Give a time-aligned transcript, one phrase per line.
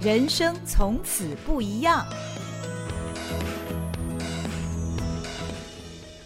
[0.00, 2.06] 人生从此不一样。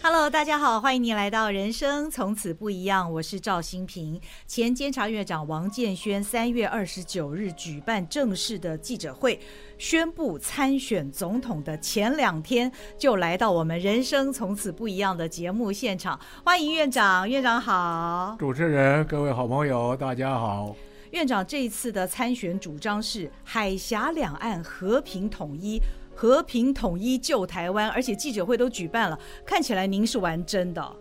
[0.03, 4.21] Hello，大家好，欢迎您来到《人生从此不一样》，我是赵新平。
[4.45, 9.39] 前监察院长王建煊三月二十九日举办正式的记者会，
[9.79, 16.19] 宣布参选总统的前两天，就来到我们《人生从此不一样》的节目现场。
[16.45, 18.35] 欢迎院长，院长好。
[18.37, 20.75] 主持人，各位好朋友，大家好。
[21.13, 25.79] 院长这一次的参选主张是海峡两岸和平统一。
[26.15, 30.95] 和平统一救台湾，而且记者会都举办了，看起来您是玩真的。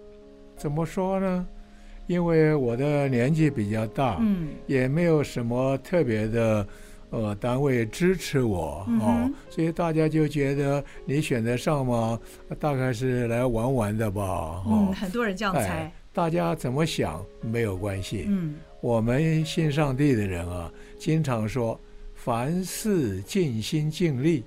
[0.57, 1.47] 怎么说呢？
[2.07, 6.67] 因为我的年纪比较大，嗯，也没有什么特别的
[7.11, 12.19] 呃单位支持我，嗯、哦，所以大家就觉得你选得上吗？
[12.59, 14.23] 大概是来玩玩的吧。
[14.23, 15.93] 哦、嗯，很多人这样猜、哎。
[16.11, 18.25] 大家怎么想没有关系。
[18.29, 21.81] 嗯，我们信上帝的人啊，经常说
[22.17, 24.45] 凡事尽心尽力。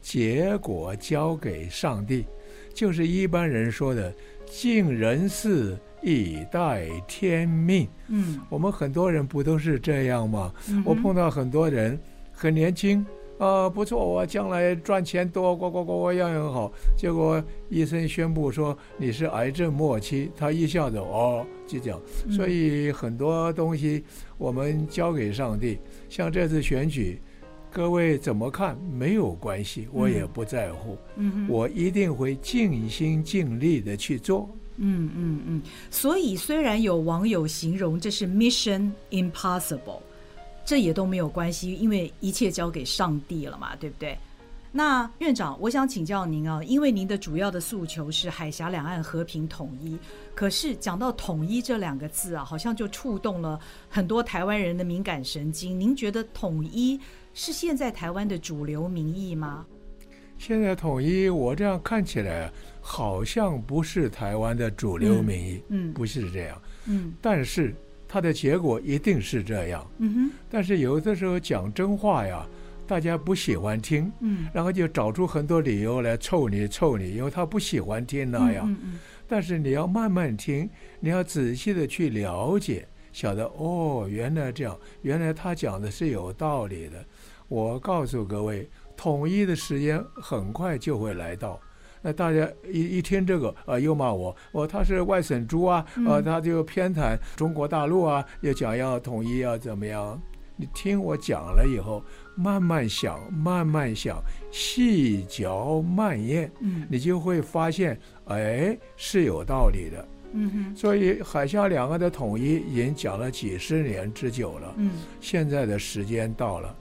[0.00, 2.24] 结果交给上帝，
[2.72, 7.86] 就是一般人说的“尽人事以待天命”。
[8.08, 10.52] 嗯，我们很多人不都是这样吗？
[10.68, 11.98] 嗯、我碰到很多人
[12.32, 13.04] 很年轻
[13.38, 16.72] 啊，不错，我将来赚钱多，呱呱呱呱，样样好。
[16.96, 22.00] 结果医生宣布说你是癌症末期，他一下子哦就这样。
[22.30, 24.04] 所以很多东西
[24.38, 27.20] 我们交给上帝，像这次选举。
[27.72, 30.96] 各位怎么看没有关系，我也不在乎。
[31.16, 34.48] 嗯，我一定会尽心尽力的去做。
[34.76, 35.62] 嗯嗯嗯。
[35.90, 40.02] 所以虽然有网友形容这是 Mission Impossible，
[40.64, 44.16] 这也都没有关系，因为一切交给上帝了嘛，对不对？
[44.72, 49.96] 那院长，我想请教您啊，因为您的主要的诉求是海峡两岸和平统一，
[50.34, 55.78] 可是讲到统一这两个字啊，好像就触动了很多台湾人的敏感神经。
[55.78, 56.98] 您觉得统一？
[57.36, 59.66] 是现在台湾的主流民意吗？
[60.38, 67.74] 现在统一，我这样看起来好像不是台湾的主流民意，嗯，嗯，不是这样，嗯，但是
[68.06, 70.30] 它的结果一定是这样，嗯哼。
[70.50, 72.46] 但是有的时候讲真话呀，
[72.86, 79.00] 大家不喜欢听，嗯，然后就找出很多理由来臭你臭你，因为他不喜欢听那样，嗯嗯嗯。
[79.26, 80.68] 但是你要慢慢听，
[81.00, 87.04] 你要仔细的去了解，晓得哦，原来这样，原来他讲的是有道理的。
[87.48, 91.60] 我告诉各位，统一的时间很快就会来到。
[92.06, 100.20] 那大家一一听这个，啊、呃，又骂我，我他是外省猪啊，呃，他就偏袒中国大陆啊，又讲要统一要怎么样？
[100.54, 102.04] 你听我讲了以后，
[102.36, 104.22] 慢慢想，慢慢想，
[104.52, 110.08] 细嚼慢咽，嗯，你就会发现，哎，是有道理的。
[110.34, 110.76] 嗯哼。
[110.76, 114.90] 所以海峡两岸的统一已经讲了几十年之久了，嗯，
[115.20, 116.76] 现在的时间到了。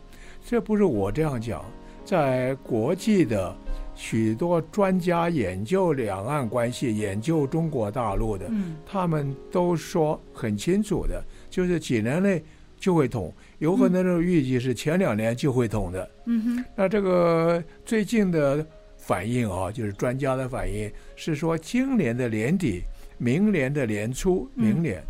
[0.45, 1.63] 这不是我这样讲，
[2.03, 3.55] 在国际的
[3.95, 8.49] 许多专家研究两岸关系、研究中国大陆的，
[8.85, 12.43] 他们都说很清楚的，就是几年内
[12.77, 16.09] 就会统，有可能的预计是前两年就会统的。
[16.25, 16.65] 嗯哼。
[16.75, 18.65] 那这个最近的
[18.97, 22.81] 反应啊，就是专家的反应是说，今年的年底、
[23.17, 25.03] 明年的年初、明年。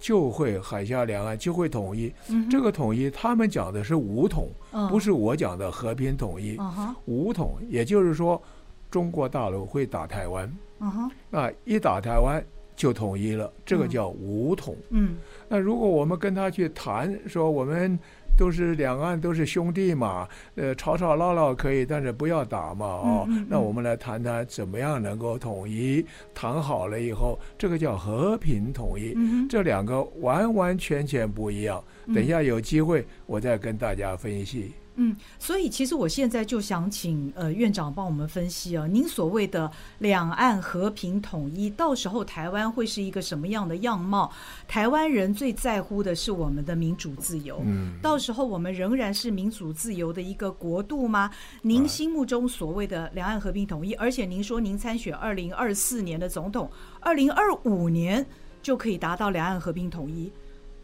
[0.00, 6.56] 就会海峡两岸就会统一，嗯、这个统一他们讲的是武统，哦、不是我讲的和平统一。
[6.56, 8.42] 哦、武统也就是说，
[8.90, 12.42] 中国大陆会打台湾，哦、那一打台湾
[12.74, 14.74] 就统一了，这个叫武统。
[14.88, 15.16] 嗯，
[15.48, 17.98] 那如果我们跟他去谈说我们。
[18.40, 26.02] 都是两岸都是兄弟嘛，呃，吵吵闹闹可以，但是不要打嘛，哦，嗯嗯嗯，那我们来谈谈怎么样能够统一，
[26.34, 29.14] 谈好了以后，这个叫和平统一，
[29.46, 31.84] 这两个完完全全不一样。
[32.14, 34.72] 等一下有机会我再跟大家分析。
[35.02, 44.30] 嗯，所以其实我现在就想请呃院长帮我们分析啊，您所谓的两岸和平统一，到时候台湾会是一个什么样的样貌？
[44.68, 51.30] 台湾人最在乎的是我们的民主自由，嗯，到时候我们仍然是民主自由的一个国度吗？
[51.62, 56.70] 您心目中所谓的两岸和平统一，而且您说您参选二零二四年的总统，
[57.00, 58.26] 二零二五年
[58.60, 60.30] 就可以达到两岸和平统一，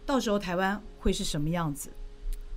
[0.06, 1.90] 到时候台湾会是什么样子？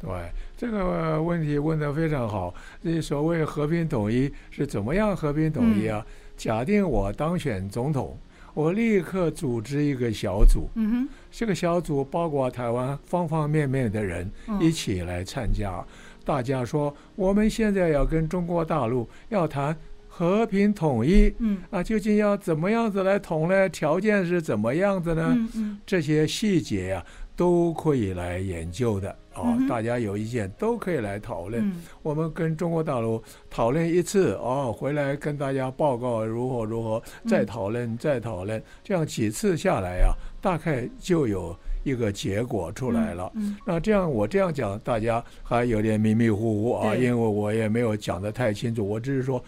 [0.01, 0.09] 对，
[0.55, 2.53] 这个问题问得非常好。
[2.81, 6.05] 这所谓和平统一是怎么样和平统一啊？
[6.07, 8.17] 嗯、假定我当选总统，
[8.53, 10.69] 我立刻组织一个小组。
[10.75, 14.31] 嗯哼，这个小组包括台湾方方面面的人
[14.61, 15.69] 一起来参加。
[15.79, 15.85] 嗯、
[16.23, 19.75] 大家说，我们现在要跟中国大陆要谈
[20.07, 21.33] 和平统一。
[21.39, 23.67] 嗯，啊，究竟要怎么样子来统呢？
[23.67, 25.35] 条件是怎么样子呢？
[25.35, 27.27] 嗯嗯，这些细节呀、啊。
[27.39, 31.65] 都可以来研究的啊、哦，大家有意见都可以来讨论。
[31.65, 41.55] 嗯、我们跟中国大陆讨论一次哦，回来跟大家报告如何如何，再讨论再讨论，这样几次下来呀、啊，大概就有
[41.85, 43.31] 一个结果出来了。
[43.65, 49.41] 那这样我这样讲，大家还有点迷迷糊糊啊，因为我也没有讲得太清楚，我只是说。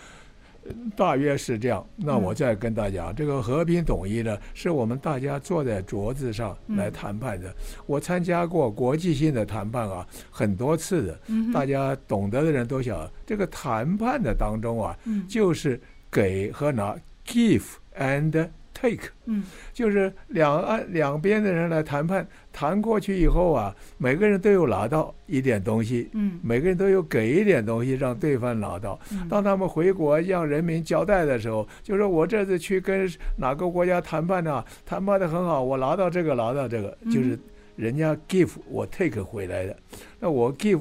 [0.96, 7.50] 大约是这样，那我再跟大家这个和平统一呢，是我们大家坐在桌子上来谈判的。
[7.50, 7.56] 嗯、
[7.86, 11.20] 我参加过国际性的谈判啊，很多次的。
[11.54, 15.82] 大家懂得的人都晓得，这个谈判的当中啊，嗯、就是
[16.12, 17.64] 给和拿，give
[17.98, 18.50] and。
[18.74, 19.44] take，嗯，
[19.74, 29.00] 就是两岸两边的人来谈判，谈过去以后啊，每个人都有拿到一点东西，嗯，每个人都有给一点东西让对方拿到。
[29.12, 34.64] 嗯，当他们回国向人民交代的时候，就说我这次去跟哪个国家谈判呢？
[34.86, 37.38] 谈判的很好，我拿到这个，拿到这个，就是
[37.76, 39.76] 人家 give 我 take 回来的，
[40.20, 40.80] 那我 give。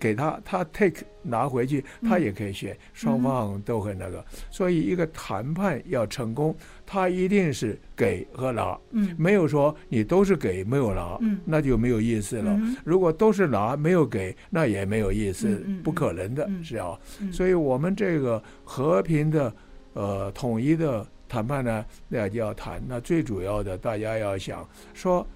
[0.00, 4.24] 给他，他 take 拿回去，他也可以选，双方都很那个。
[4.50, 6.54] 所以一个谈判要成功，
[6.86, 8.78] 他一定是给和拿，
[9.16, 12.58] 没有说你都是给没有拿，那就没有意思了。
[12.84, 16.98] 如果都是拿没有给，那也没有意思，不可能的是啊。
[17.32, 19.54] 所以我们这个和平的
[19.92, 22.82] 呃统一的谈判呢，那就要谈。
[22.86, 25.26] 那最主要的，大家要想说。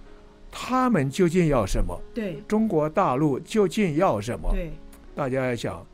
[0.54, 1.98] 他们究竟要什么？
[2.12, 4.50] 对，中国大陆究竟要什么？
[4.52, 4.70] 对，
[5.14, 5.86] 大家要想，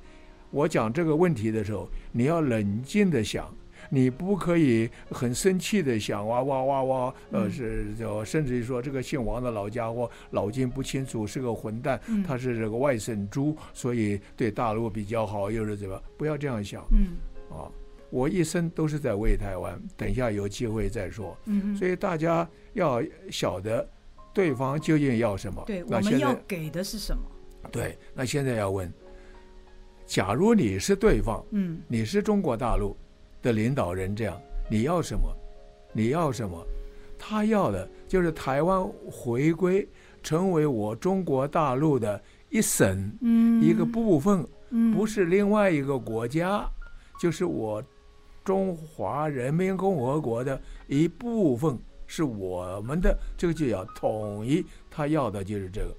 [0.50, 3.53] 我讲这个问题的时候，你要冷静的想，
[3.91, 16.03] 你不可以很生气的想，哇哇哇哇，呃，是就甚至于说这个姓王的老家伙脑筋不清楚，是个混蛋，他是这个外省猪，所以对大陆比较好，又是怎么？
[16.17, 16.85] 不要这样想。
[16.93, 17.17] 嗯，
[17.50, 17.71] 啊，
[18.11, 21.37] 我一生都是在为台湾，等一下有机会再说。
[21.47, 23.88] 嗯，所以大家要晓得。
[24.35, 25.64] 对方究竟要什么？
[25.67, 27.23] 对，我们要给的是什么？
[27.73, 28.93] 对，那现在要问：
[30.08, 32.96] 假如你是对方，嗯，你是中国大陆
[33.43, 34.40] 的领导人，这样
[34.70, 35.31] 你要什么？
[35.93, 36.66] 你要什么？
[37.19, 38.82] 他要的就是台湾
[39.12, 39.87] 回归，
[40.22, 42.19] 成为我中国大陆的
[42.49, 46.66] 一省，嗯，一个部分，嗯，不是另外一个国家，
[47.20, 47.84] 就是我
[48.43, 51.78] 中华人民共和国的一部分。
[52.11, 55.94] 是我们的，这个就要统一，他要的就是这个。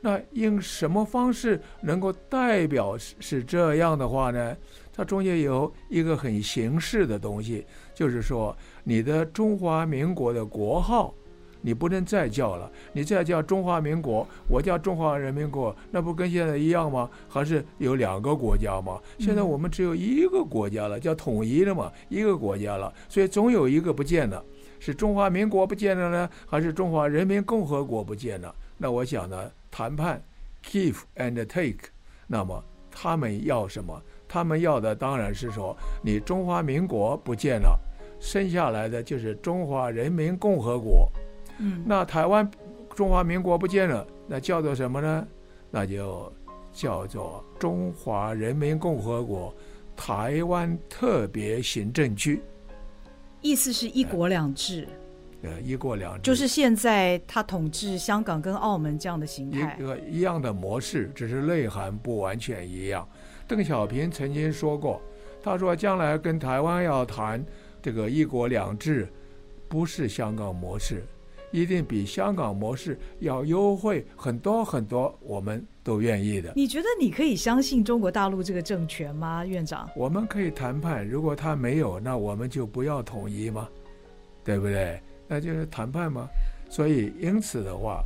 [0.00, 4.56] 那用什么方式能够代表是这样的话呢？
[4.92, 7.64] 它中间有一个很形式的东西，
[7.94, 11.14] 就是说你的中华民国的国号，
[11.60, 17.08] 你不能再叫了，你再叫中华民国，我叫中华人民国，那不跟现在一样吗？
[17.28, 19.00] 还是有两个国家吗？
[19.20, 24.44] 现在我们只有一个国家了，叫统一了嘛，一个国家了，所以总有一个不见了。
[24.80, 28.54] 是中华民国不见了呢，还是中华人民共和国不见了？
[28.76, 30.20] 那我想呢，谈判
[30.64, 31.90] ，give and take，
[32.26, 34.02] 那么他们要什么？
[34.26, 37.78] 他们要的当然是说，你中华民国不见了，
[38.18, 41.08] 剩下来的就是中华人民共和国。
[41.58, 42.50] 嗯，那台湾
[42.96, 45.24] 中华民国不见了，那叫做什么呢？
[45.70, 46.32] 那就
[46.72, 49.54] 叫做中华人民共和国
[49.96, 52.42] 台湾特别行政区。
[53.42, 54.88] 意思是一国两制，
[55.42, 63.08] 呃，一国两制就是现在他统治香港跟澳门这样的形态，一个一样的模式，只是内涵不完全一样。
[63.46, 65.00] 邓小平曾经说过，
[65.42, 67.44] 他说将来跟台湾要谈
[67.80, 69.08] 这个一国两制，
[69.68, 71.04] 不是香港模式，
[71.52, 76.52] 一定比香港模式要优惠很多很多，我们都愿意的。
[76.56, 79.88] 你觉得你可以相信中国大陆这个政权吗，院长？
[79.94, 83.68] 我们可以谈判，如果他没有，那我们就不要统一吗？
[84.44, 85.00] 对不对？
[85.28, 86.28] 那就是谈判嘛？
[86.68, 88.02] 所以因此的话，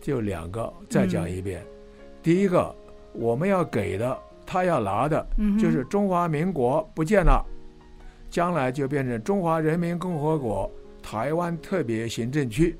[0.00, 1.62] 就两个，再讲一遍。
[1.62, 1.68] 嗯、
[2.22, 2.74] 第一个，
[3.12, 5.24] 我们要给的，他要拿的，
[5.60, 7.44] 就是中华民国不见了，
[8.30, 10.68] 将来就变成中华人民共和国
[11.02, 12.76] 台湾特别行政区。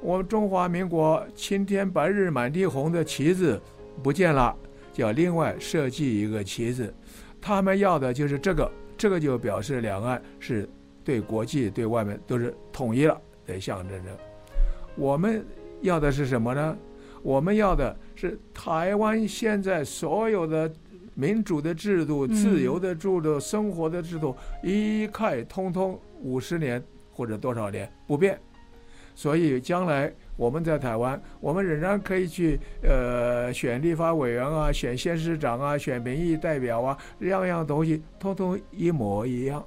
[0.00, 3.60] 我们中华民国青天白日满地红的旗子。
[4.00, 4.54] 不见了，
[4.92, 6.94] 就要另外设计一个旗子。
[7.40, 10.68] 他们要的就是这个，这个就表示两岸是
[11.08, 14.10] 对国际、对外面都是统一了的象征着。
[14.94, 15.42] 我们
[15.80, 16.76] 要的是什么呢？
[17.22, 20.70] 我们要的是台湾现在所有的
[21.14, 28.38] 民主的制度、自由的制度、生活的制度，一概通通五十年或者多少年不变。
[29.14, 30.12] 所以将来。
[30.38, 39.66] 我们在台湾，我们仍然可以去呃选立法委员啊，选县市长啊，选民意代表啊，样样东西通通一模一样。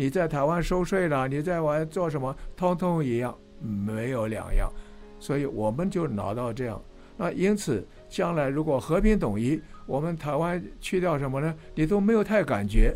[0.00, 4.72] 你在台湾收税了，你在玩做什么，通通一样，没有两样。
[5.18, 6.80] 所以我们就拿到这样。
[7.18, 11.54] 那因此，将来如果和平统一，我们台湾去掉什么呢？
[11.74, 12.94] 你都没有太感觉，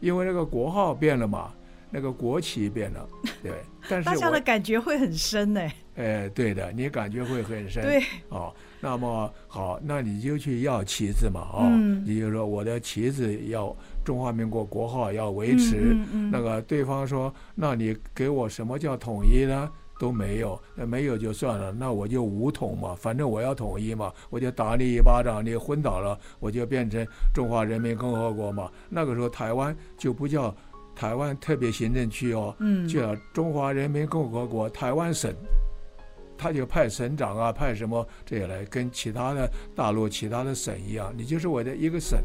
[0.00, 1.52] 因为那个国号变了嘛，
[1.90, 3.06] 那个国旗变了，
[3.44, 3.52] 对。
[3.86, 5.60] 但是大家的感觉会很深呢。
[5.96, 7.82] 哎，对的，你感觉会很深。
[7.82, 8.02] 对。
[8.30, 13.76] 哦，那么好，那你就去要旗子嘛，哦，嗯、你就说我的旗子要
[14.08, 15.94] 中华民国国号要维持。
[16.32, 19.70] 那个对方说，那你给我什么叫统一呢？
[20.00, 28.70] 都没有，那没有就算了，那我就武统嘛，反正我要统一嘛，我就打你一巴掌，你昏倒了，我就变成中华人民共和国嘛。
[28.88, 30.54] 那个时候台湾就不叫
[30.96, 35.34] 台湾特别行政区哦，嗯，叫中华人民共和国台湾省，
[36.38, 42.18] 他就派省长啊，派什么这些来，跟其他的大陆其他的省一样，你就是我的一个省。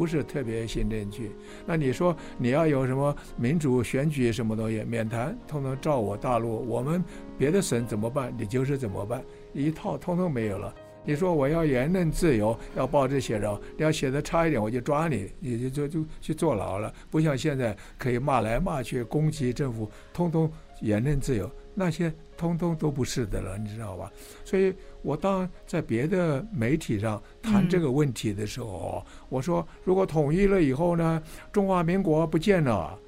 [0.00, 1.30] 不是特别行政区，
[1.66, 7.04] 那你说你要有什么民主选举什么东西，免谈，通通照我大陆，我们
[7.36, 10.74] 别的省怎么办，你就是怎么办，一套通通没有了。
[11.04, 16.90] 你说我要言论自由，要报纸写着，你要写的差一点，我就抓你，你就就就去坐牢了。
[17.10, 24.12] 不像现在可以骂来骂去，攻击政府，通通言论自由，那些通通都不是的了，你知道吧？
[24.44, 24.74] 所以。
[25.02, 32.98] 我当在别的媒体上谈这个问题的时候，嗯、我说如果统一了以后呢，中华民国不见了，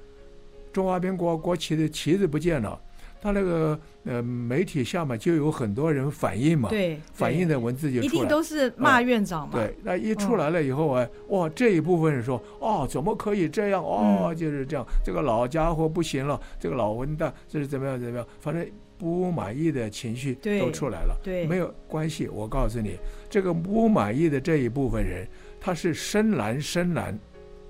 [0.71, 2.81] 中华民国国旗的旗子不见了，
[3.23, 9.59] 他那个呃媒体下面就有很多人反映嘛，对，反映的文字就出来，一定都是骂院长嘛、嗯。
[9.59, 13.81] 对，那一出来了以后啊，嗯、哇，这一部分人说，哦，怎么可以这样？
[13.81, 18.27] 哦，嗯、就是这样，这个老家伙不行了，这个老混蛋，这是怎么样怎么样？
[18.41, 18.67] 反正。
[18.95, 22.29] 不满意的情绪都出来了，对，对，没有关系。
[22.29, 22.97] 我告诉你，
[23.29, 25.27] 这个不满意的这一部分人，
[25.59, 27.19] 他是深蓝、深蓝、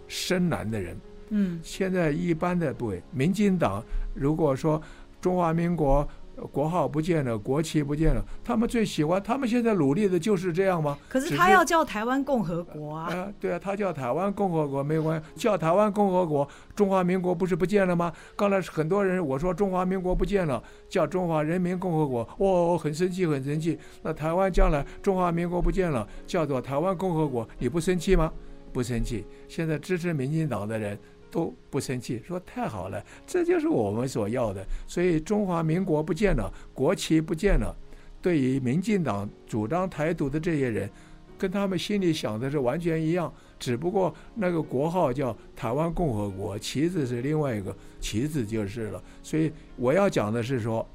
[0.08, 0.96] 深蓝的人。
[1.30, 3.82] 嗯，现在一般的部位，民进党
[4.14, 4.80] 如果说
[5.24, 6.06] 中华民国。
[6.52, 10.98] 国号不见了，国旗不见了，他们最喜欢，他们现在努力的就是这样吗？
[11.08, 13.08] 可是他要叫台湾共和国啊！
[13.12, 18.12] 呃、对啊，他叫台湾共和国没关系，叫台湾共和国，中华民国不是不见了吗？
[18.36, 23.78] 刚才很多人我说中华民国不见了，叫中华人民共和国，哦，很生气，很生气。
[24.02, 28.34] 那台湾将来中华民国不见了，叫做台湾共和国，你不生气吗？
[28.74, 29.24] 不生气。
[29.48, 30.98] 现在支持民进党的人。
[31.34, 34.64] 都不生气，说太好了，这就是我们所要的。
[34.86, 37.76] 所以中华民国不见了，国旗不见了。
[38.22, 40.88] 对于民进党主张台独的这些人，
[41.36, 49.04] 跟他们心里想的是完全一样，只不过那个国号叫台湾共和国，旗子是另外一个旗子就是了。
[49.24, 50.88] 所以我要讲的是说，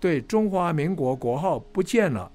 [0.00, 2.28] 对中华民国国号不见了，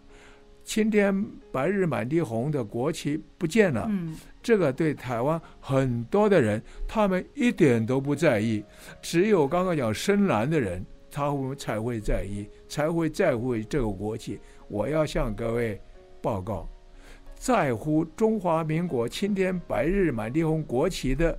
[0.70, 3.88] 青天白日满地红的国旗不见了。
[3.90, 8.64] 嗯这个对台湾很多的人，他们一点都不在意，
[9.02, 14.40] 只有刚刚讲深蓝的人，他们才会在意，才会在乎这个国旗。
[14.68, 15.82] 我要向各位
[16.22, 16.70] 报告，
[17.34, 21.36] 在乎中华民国青天白日满地红国旗的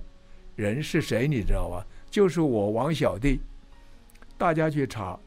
[0.57, 1.25] 人是谁？
[1.25, 1.87] 你知道吧？
[2.09, 3.39] 就是我王小弟。
[4.37, 5.17] 大家去查，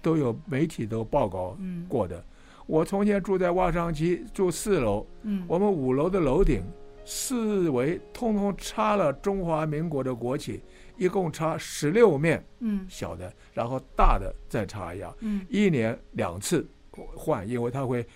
[0.00, 1.54] 都有媒体都报告
[1.86, 2.24] 过的。
[2.66, 5.06] 我从前住在望上区，住四楼，
[5.46, 6.62] 我们五楼的楼顶。
[7.04, 10.62] 四围通通插了中华民国的国旗，
[10.96, 18.06] 一共插十六面，嗯，小的，然后大的再插一样，嗯，一年两次换，因为它会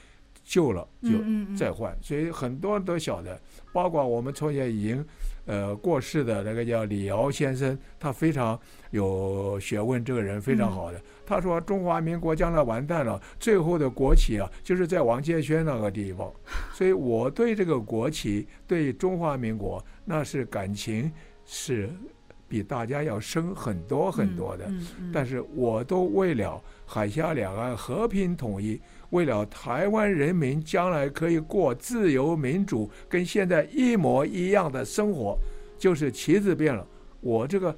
[0.45, 1.11] 旧了就
[1.57, 3.37] 再换，所以很多人都晓得，
[3.73, 5.05] 包括我们从前已经。
[5.47, 8.59] 呃，过世的那个叫李敖先生，他非常
[8.91, 11.01] 有学问，这个人非常好的。
[11.25, 16.33] 他说中华民国将来完蛋了，最后的国旗啊，就是在王建轩那个地方。
[16.73, 21.11] 所以我对这个国旗，对中华民国，那是感情
[21.45, 21.89] 是
[22.49, 24.71] 比大家要深很多很多的。
[25.13, 28.81] 但是我都为了海峡两岸和平统一。
[29.11, 35.39] 为了台湾人民将来可以过自由民主，跟现在一模一样的生活，
[35.79, 36.87] 就是旗子变了。
[37.21, 37.77] 我这个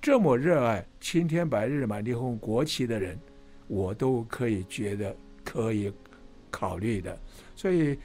[0.00, 3.18] 这么热爱青天白日满地红国旗的人，
[3.66, 5.92] 我都可以觉得可以
[6.50, 7.18] 考虑的。
[7.54, 7.98] 所以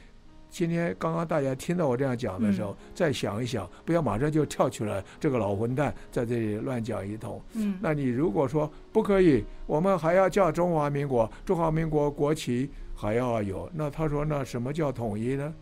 [0.56, 7.42] 今天刚刚大家听到我这样讲的时候，嗯、再想一想，不要马上就跳出来，这个老混蛋在这里乱讲一通。
[7.56, 9.44] 嗯，那你如果说不可以。
[9.68, 13.70] 我们还要叫中华民国，中华民国国旗还要有。
[13.74, 15.54] 那他说，那什么叫统一呢？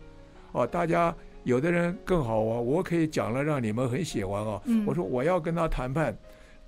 [0.52, 4.62] 哦，大家有的人更好啊，我可以讲了，让你们很喜欢啊。
[4.86, 6.16] 我说我要跟他谈判，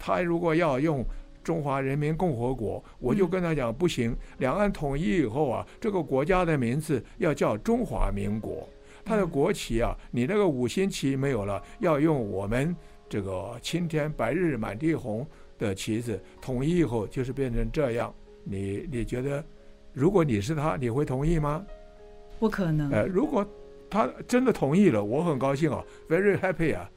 [0.00, 1.04] 他如果要用
[1.46, 4.16] 中华人民共和国，我就跟他讲不行。
[4.38, 8.68] 两岸统一以后啊，这个国家的名字要叫中华民国，
[9.04, 12.74] 它的国旗啊，你那个五星旗没有了，要用我们
[13.08, 15.24] 这个青天白日满地红
[15.56, 18.12] 的旗子统一以后就是变成这样，
[18.42, 19.44] 你你觉得
[19.92, 21.64] 如果你是他，你会同意吗？
[22.40, 22.90] 不可能。
[22.90, 23.46] 呃，如果
[23.88, 26.90] 他真的同意了，我很高兴啊，very happy 啊，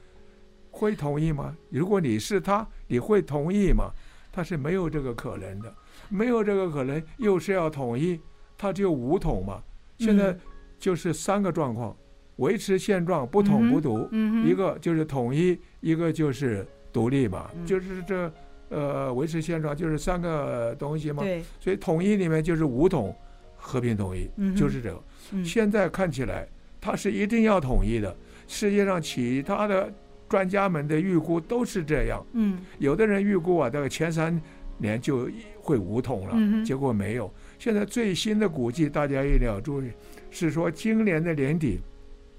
[0.72, 1.56] 会同意吗？
[1.68, 3.92] 如果你是他，你会同意吗？
[4.32, 5.74] 他是没有这个可能的，
[6.08, 8.20] 没有这个可能，又是要统一，
[8.56, 9.62] 他就武统嘛。
[9.98, 10.36] 现在
[10.78, 11.96] 就是三个状况：
[12.36, 14.08] 维持现状，不统不独；
[14.44, 17.50] 一个就是统一，一个就是独立嘛。
[17.66, 18.32] 就是这
[18.68, 21.22] 呃，维持现状就是三个东西嘛。
[21.58, 23.14] 所以统一里面就是五统、
[23.56, 25.02] 和平统一，就是这个。
[25.44, 26.48] 现在看起来，
[26.80, 28.16] 他是一定要统一的。
[28.46, 29.92] 世界上其他的。
[30.30, 34.40] 专家们的预估都是这样，嗯，有的人预估啊，大概前三
[34.78, 35.28] 年就
[35.60, 37.28] 会武统了，嗯，结果没有。
[37.58, 39.90] 现在最新的估计，大家一定要注意，
[40.30, 41.80] 是说今年的年底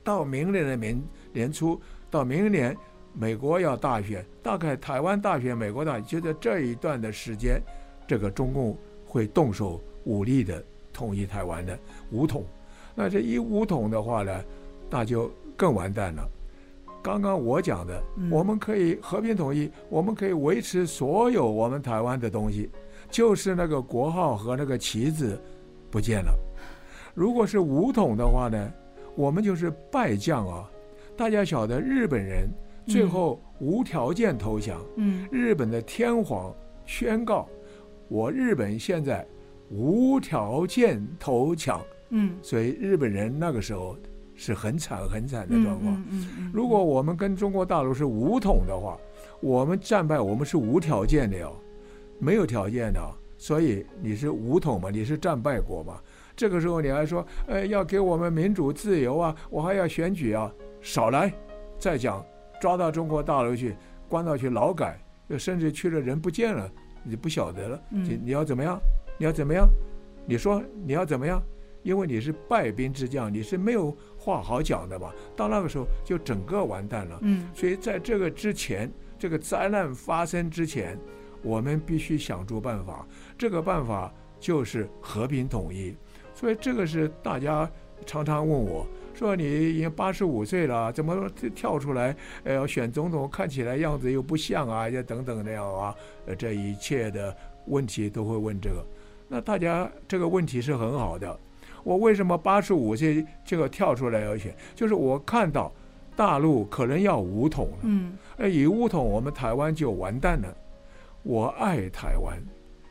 [0.05, 1.79] 到明年的年年初，
[2.09, 2.75] 到明年
[3.13, 7.61] 美国要大选，大概台湾大选、美国大选，就在这一段的时间，
[8.07, 11.77] 这个中共会动手武力的统一台湾的
[12.09, 12.45] 武统。
[12.95, 14.43] 那这一武统的话呢，
[14.89, 16.25] 那就更完蛋了。
[17.03, 22.69] 刚刚我讲的，我们可以和平统一，我们可以维持所有我们台湾的东西，
[23.09, 25.39] 就是那个国号和那个旗子
[25.89, 26.31] 不见了。
[27.15, 28.71] 如果是武统的话呢，
[29.15, 30.69] 我们就是败将啊！
[31.17, 32.47] 大家晓得，日本人
[32.85, 34.79] 最后无条件投降，
[35.31, 36.53] 日本的天皇
[36.85, 37.49] 宣告，
[38.09, 39.27] 我日本现在
[39.69, 43.97] 无条件投降，嗯所以日本人那个时候。
[44.41, 45.93] 是很惨很惨的状况。
[45.93, 48.97] 嗯嗯嗯、如果我们跟中国大陆是武统的话，
[49.39, 51.55] 我们战败，我们是无条件的哟，
[52.17, 52.99] 没有条件的。
[53.37, 56.01] 所以你是武统嘛，你是战败国嘛。
[56.35, 61.31] 这个时候你还说，呃，要给我们民主自由啊，我还要选举啊，少来。
[61.77, 62.25] 再讲，
[62.59, 63.75] 抓到中国大陆去，
[64.09, 64.99] 关到去劳改，
[65.37, 66.67] 甚至去了人不见了，
[67.03, 67.79] 你不晓得了。
[67.89, 68.79] 你你要怎么样？
[69.19, 69.69] 你要怎么样？
[70.25, 71.39] 你说你要怎么样？
[71.83, 75.11] 因为你是败兵之将，你是没有话好讲的嘛。
[75.35, 77.19] 到那个时候就整个完蛋了。
[77.21, 80.97] 嗯，所以在这个之前，这个灾难发生之前，
[81.41, 83.07] 我们必须想出办法。
[83.37, 85.95] 这个办法就是和平统一。
[86.33, 87.69] 所以这个是大家
[88.05, 92.15] 常常问我说：“你已经八十五岁了，怎么跳出来？
[92.43, 95.93] 呃，要选总统，看起来样子又不像啊，也等等那样啊。”
[96.25, 97.35] 呃，这一切的
[97.67, 98.85] 问题都会问这个。
[99.27, 101.39] 那大家这个问题是很好的。
[101.83, 104.55] 我为什么八十五岁这个跳出来要选？
[104.75, 105.71] 就是我看到
[106.15, 108.17] 大陆可能要武统了，嗯，
[108.51, 110.55] 以武统我们台湾就完蛋了。
[111.23, 112.37] 我爱台湾，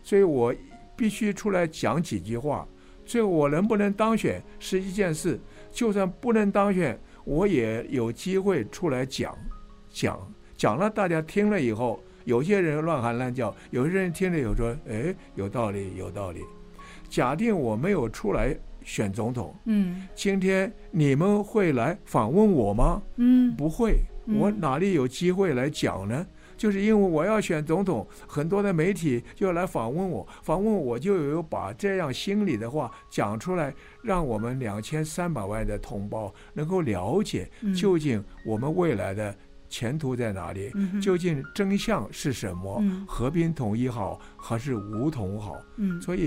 [0.03, 0.55] 所以我
[0.97, 2.67] 必须出来讲几句话。
[3.07, 5.41] 所以我能不能当选是一件事，
[5.73, 9.37] 就算不能当选，我也有机会出来讲
[9.91, 16.41] 讲讲了，大家听了以后，有些人乱喊乱叫，有些人听了以后说：“哎，有道理，有道理。”
[17.11, 18.57] 假定我没有出来。
[18.91, 23.01] 选总统，嗯，今天你们会来访问我吗？
[23.19, 26.27] 嗯，不会，我哪里有机会来讲呢？
[26.57, 33.73] 就是因为我要选总统，很多的媒体就要来访问我，访问我就有把这样心里的话讲出来，
[34.03, 39.33] 让我们两千三百万的同胞能够了解究竟我们未来的
[39.69, 45.55] 前途在哪里，究竟真相是什么，和平统一好还是武统好？
[45.77, 46.27] 嗯，所以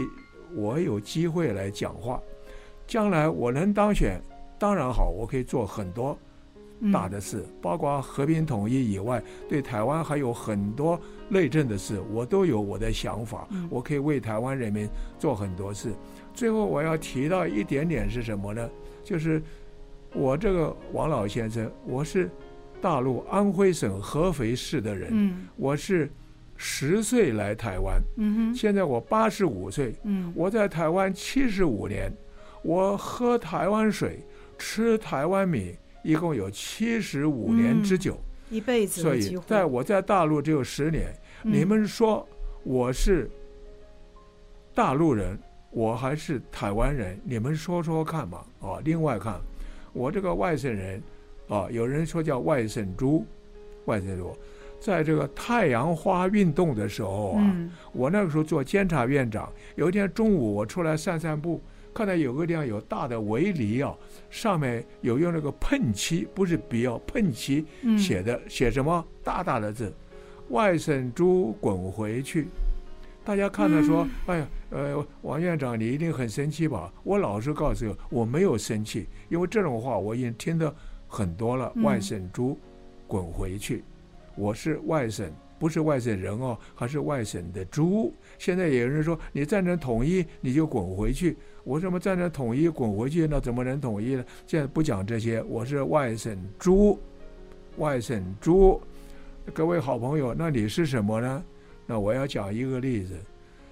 [0.56, 2.21] 我有机会来讲话。
[2.93, 4.21] 将来我能当选，
[4.60, 6.15] 当然好，我可以做很多
[6.91, 15.91] 大的事，包括和平统一以外，对台湾还有很多内政的事，我都有我的想法，我可以为台湾人民做很多事。
[16.36, 18.69] 最后我要提到一点点是什么呢？
[19.03, 19.41] 就是
[20.13, 22.29] 我这个王老先生，我是
[22.79, 26.12] 大陆安徽省合肥市的人，我是
[26.58, 27.99] 十岁来台湾，
[28.53, 29.95] 现在我八十五岁，
[30.36, 32.15] 我在台湾七十五年。
[32.63, 34.26] 我喝台湾水，
[34.58, 38.17] 吃台湾米，一共有七十五年之久，
[38.49, 39.02] 嗯、一辈子。
[39.02, 41.13] 所以，在我在大陆只有十年。
[41.43, 42.26] 嗯、你们说
[42.63, 43.30] 我是
[44.73, 45.38] 大陆人，
[45.71, 47.19] 我还是台湾人？
[47.26, 48.45] 你们说说看嘛。
[48.62, 49.41] 啊，另外看，
[49.91, 51.04] 我这个外省人，
[51.49, 53.26] 啊，有人说叫外省猪，
[53.86, 54.34] 外省猪，
[54.80, 61.62] 在这个太阳花运动的时候啊，嗯、我那个时候做监察院长，有一天中午我出来散散步。
[61.93, 63.95] 看到有个地方有大的围篱啊，
[64.29, 67.65] 上面有用那个喷漆，不是笔哦，喷漆
[67.97, 69.93] 写的，写什么大大的字
[70.49, 72.47] ，“外省猪滚回去”。
[73.23, 80.73] 大家看到说：“哎呀，呃，王院长你一定很生气吧？”我老实告诉你，我没有生气，因为这种话我已经听得
[81.08, 81.71] 很多了。
[81.84, 82.58] “外省猪
[83.08, 83.84] 滚回去”，
[84.36, 85.32] 我是外省。
[85.60, 88.13] 不是外省人哦，还是外省的猪。
[88.38, 91.38] 现在有人说你赞成统一，你就滚回去。
[91.63, 93.26] 我怎么赞成统一滚回去？
[93.26, 94.26] 那怎么能统一呢？
[94.45, 96.99] 现在不讲这些，我是外省猪，
[97.78, 98.82] 外省猪。
[99.54, 101.43] 各位好朋友，那你是什么呢？
[101.86, 103.15] 那我要讲一个例子。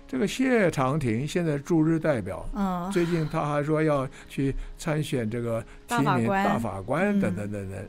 [0.07, 7.79] 这个谢长廷现在驻日代表，嗯，最近他还说要去参选这个提名大法官等等等等。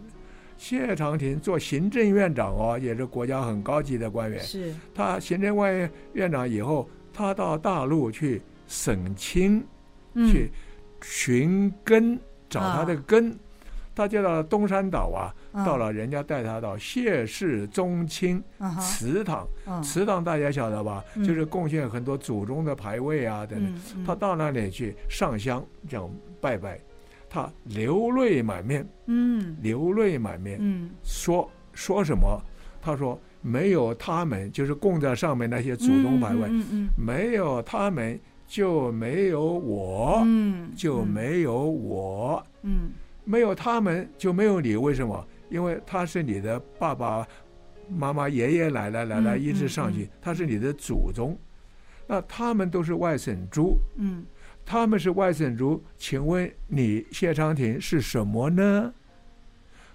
[0.57, 4.41] 谢长廷做行政院长哦，也是国家很高级的官员。
[4.41, 4.73] 是。
[4.95, 9.65] 他行政院院长以后，他到大陆去省亲，
[10.15, 10.51] 去
[11.03, 13.37] 寻根，找他的根。
[13.95, 15.29] 他就到了东山岛啊，
[15.67, 18.43] 到了人家带他到谢氏宗亲
[18.81, 19.47] 祠堂，
[19.83, 21.05] 祠堂大家晓得吧？
[21.17, 24.05] 就是贡献很多祖宗的牌位啊等等。
[24.07, 26.81] 他到那里去上香，这样拜拜，
[27.29, 32.43] 他流泪满面，嗯，流泪满面，嗯，说说什么？
[32.81, 36.49] 他说没有他们，就是供在上面那些祖宗牌位，
[36.97, 38.19] 没有他们
[38.53, 40.23] 就没有我，
[40.77, 42.91] 就没有我，嗯。
[43.25, 45.27] 没有他们就没有你，为什么？
[45.49, 47.27] 因为他是你的爸爸
[47.89, 51.39] 妈妈、爷爷奶奶、奶奶一直上去，他是你的祖宗。
[52.07, 54.23] 那他们都是外省猪，嗯，
[54.67, 58.93] 他们是外省猪，请问你谢长廷是什么呢？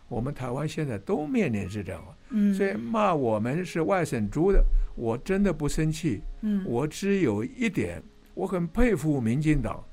[0.08, 4.64] 我们台湾现在都面临是这样，嗯，所以骂我们是外省猪的，
[4.96, 8.02] 我真的不生气，嗯，我只有一点，
[8.38, 9.84] 我很佩服民进党。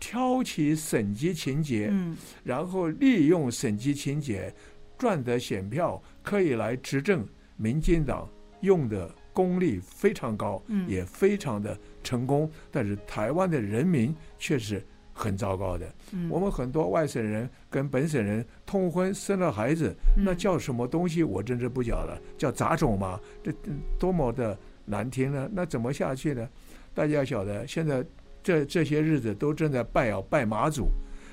[0.00, 4.52] 挑起省级情节，嗯，然后利用省级情节
[4.98, 7.26] 赚得选票，可以来执政。
[7.56, 8.28] 民进党
[8.60, 12.50] 用的功力非常高，嗯，也非常的成功。
[12.70, 15.94] 但是台湾的人民却是很糟糕的。
[16.12, 21.22] 嗯，我们很多外省人跟本省人通婚生了孩子，那叫什么东西？
[21.22, 23.18] 我真是不晓得，叫杂种吗？
[23.42, 23.54] 这
[23.98, 25.48] 多么的难听呢？
[25.52, 26.46] 那怎么下去呢？
[26.94, 28.04] 大家晓得现在。
[28.46, 30.88] 这这些日子都正在拜啊拜妈祖，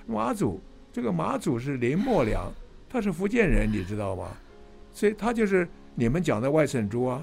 [0.08, 0.62] 妈祖
[0.94, 2.50] 这个妈祖是林默娘，
[2.88, 4.30] 他是福建人，你知道吗？
[4.94, 7.22] 所以他就是你们讲的外省猪啊。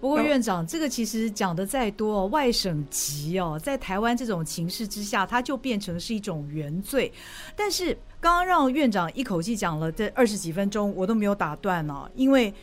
[0.00, 7.12] 不过院长，这个其实讲的再多，外省籍哦，在台湾这种情势之下，它就变成是一种原罪。
[7.56, 12.54] 但是刚刚让院长一口气讲了这二十几分钟，我都没有打断呢，因为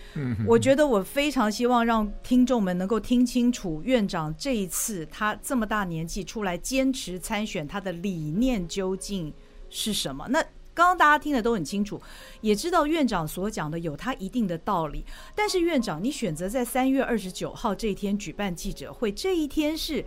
[0.48, 9.34] 我觉得我非常希望让听众们能够听清楚院长这一次他这么大年纪出来坚持参选，他的理念究竟
[9.70, 10.26] 是什么？
[10.30, 10.42] 那。
[10.76, 12.00] 刚刚大家听的都很清楚，
[12.42, 15.06] 也知道院长所讲的有他一定的道理。
[15.34, 20.06] 但是院长，你选择在三月二十九号这一天举办记者会，这一天是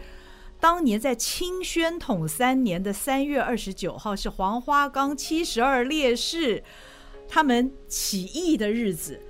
[0.61, 6.63] 当年在清宣统三年的三月二十九号，是黄花岗七十二烈士
[7.27, 9.23] 他们起义的日子。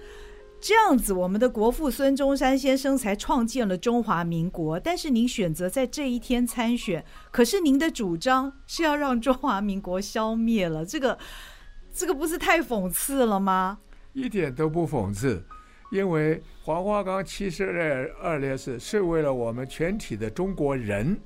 [0.61, 4.79] 这样子，我们的国父孙中山先生才创建了中华民国。
[4.81, 11.17] 但是您选择在这一天参选，可是您的主张是要让中华民国消灭了，这个，
[11.95, 13.79] 这个不是太讽刺了吗？
[14.13, 15.45] 一点都不讽刺，
[15.93, 21.19] 因为黄花岗七十二二烈士是为了我们全体的中国人。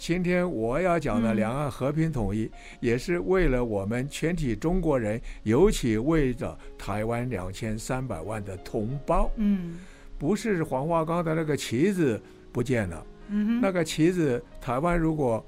[0.00, 9.30] 今天我要讲的两岸和平统一，嗯、也是为了我们全体中国人，尤其为了台湾两千三百万的同胞。
[9.36, 9.78] 嗯，
[10.18, 12.18] 不是黄花岗的那个旗子
[12.50, 13.06] 不见了。
[13.28, 15.44] 嗯哼，那个旗子，台湾如果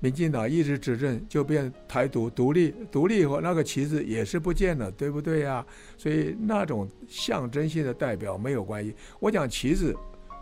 [0.00, 5.66] 民进党一直执政，就变台独独立，独立以后那个旗子也是不见了，对不对呀、啊？
[5.96, 8.92] 所以那种象征性的代表没有关系。
[9.20, 9.94] 我讲旗子、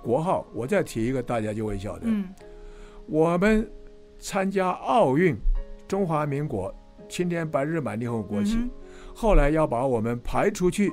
[0.03, 2.07] 国号，我再提一个，大家就会晓得。
[2.07, 2.27] 嗯。
[3.12, 3.70] 我们
[4.18, 5.37] 参加奥运，
[5.87, 6.75] 中华民国
[7.11, 8.57] 青天白日满地红国旗，
[9.14, 10.90] 后来要把我们排出去，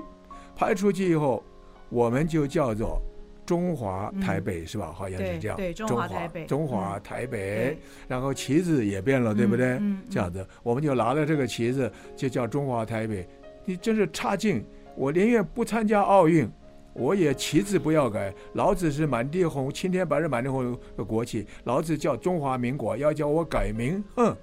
[0.53, 1.41] 排出去以后，
[1.87, 3.01] 我们就叫做
[3.45, 4.91] 中华台北，是吧？
[4.93, 5.55] 好像是这样。
[5.55, 6.45] 对，中华台北。
[6.45, 9.79] 中华台北，然后旗子也变了，对不对？
[10.09, 13.25] 这样子，我们就拿了这个旗子，就叫中华台北。
[13.63, 14.61] 你真是差劲！
[14.93, 16.51] 我宁愿不参加奥运。
[16.99, 24.35] 我也旗帜不要改，老子是满地红，青天白日满地红的国旗，老子叫中华民国，要叫我改名，哼，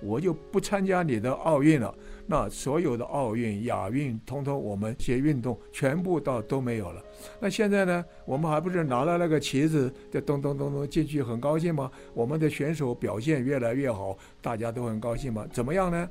[0.00, 1.92] 我就不参加你的奥运了。
[2.24, 7.02] 那所有的奥运、亚运，通通我们些运动全部到都没有了。
[7.40, 11.90] 那现在呢，我们还不是拿了那个旗子，就咚咚咚咚进去，很高兴吗？
[12.14, 15.44] 我们的选手表现越来越好，大家都很高兴吗？
[15.52, 16.08] 怎么样呢？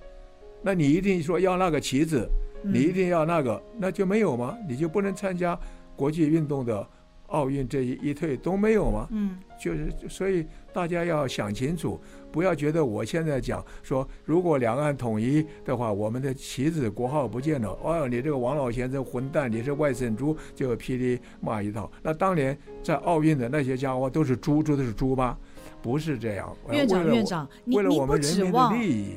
[0.61, 2.29] 那你一定说要那个旗子。
[2.63, 4.57] 你一定要那个，那就没有吗？
[4.67, 5.57] 你就不能参加
[5.97, 6.87] 国际运动的
[7.27, 9.07] 奥运这一一退都没有吗？
[9.11, 11.99] 嗯，就是所以大家要想清楚，
[12.31, 17.77] 不要觉得我现在讲说，如果两岸统一的话，我们的旗子国号不见了。
[17.83, 21.91] 哦，你这个王老先生混蛋，你是外省猪，就噼里骂一套。
[22.01, 25.37] 那当年在奥运的那些家伙都是猪，猪都是猪吧？
[25.81, 26.55] 不是这样。
[26.71, 29.15] 院长，院长，为了我们人民的利益。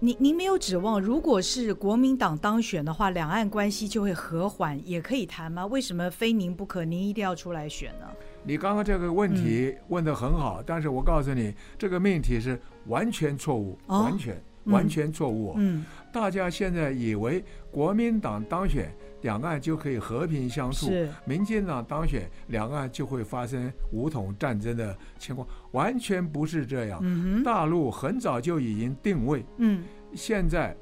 [0.00, 5.64] 您您没有指望，如果是国民党当选的话，两岸关系就会和缓，也可以谈吗？
[5.64, 6.84] 为什么非您不可？
[6.84, 8.06] 您一定要出来选呢？
[8.42, 15.54] 你刚刚这个问题问得很好，嗯、但是我告诉你，这个命题是完全错误，哦、完全、嗯、完全错误。
[15.56, 27.00] 嗯，大家现在以为国民党当选，两岸就可以和平相处；是民进党当选，两岸就会发生武统战争的情况，完全不是这样。
[27.02, 29.42] 嗯、大陆很早就已经定位。
[29.56, 29.82] 嗯。
[30.14, 30.76] 现在，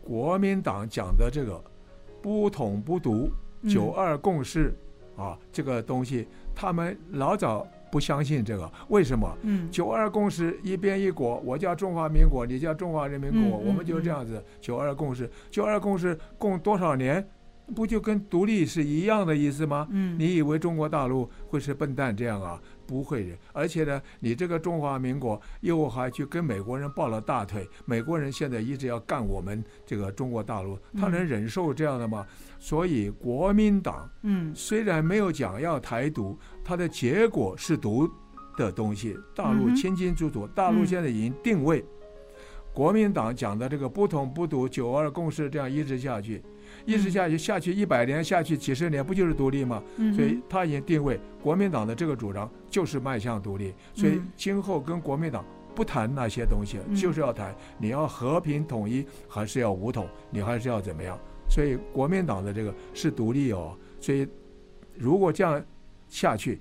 [0.00, 1.62] 国民党讲的这个
[2.22, 3.28] 不统不独、
[3.68, 4.72] 九二共识、
[5.18, 8.72] 嗯、啊，这个东西，他们老早不相信这个。
[8.88, 9.36] 为什么？
[9.42, 14.42] 嗯，九二共识一边一国，我叫中华民国，你叫中华人民共和国，嗯、我们就这样子。
[14.60, 17.28] 九二共识，九二共识共多少年？
[17.74, 19.86] 不就跟独立是一样的意思吗？
[19.90, 22.60] 嗯，你以为中国大陆会是笨蛋这样啊？
[22.86, 23.36] 不会的。
[23.52, 27.66] 而且呢，你这个中华民国又还去跟美国人抱了大腿。
[27.86, 32.26] 美国人现在一直要干我们这个中国大陆，他能忍受这样的吗？
[32.28, 38.10] 嗯，所以国民党，嗯，虽然没有讲要台独，它的结果是独
[38.58, 39.16] 的东西。
[39.34, 41.82] 大陆清清楚楚，大陆现在已经定位，
[42.74, 46.42] 国民党讲的这个不统不独、九二共识这样一直下去。
[46.84, 49.82] 一直下去，下去一百年，下去几十年，不就是独立吗？
[50.14, 53.72] 所以他已经定位国民党的这个主张就是迈向独立。
[53.94, 61.18] 所以今后跟国民党不谈那些东西，就是要谈你要和平统一，还是要武统，你还是要怎么样？
[61.48, 63.76] 所以国民党的这个是独立哦。
[64.00, 64.26] 所以
[64.96, 65.64] 如果这样
[66.08, 66.60] 下去，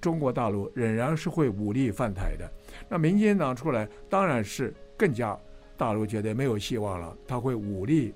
[0.00, 2.50] 中国大陆仍然是会武力犯台的。
[2.88, 5.36] 那民进党出来，当然是更加
[5.76, 8.14] 大陆觉得没有希望了，他会武力。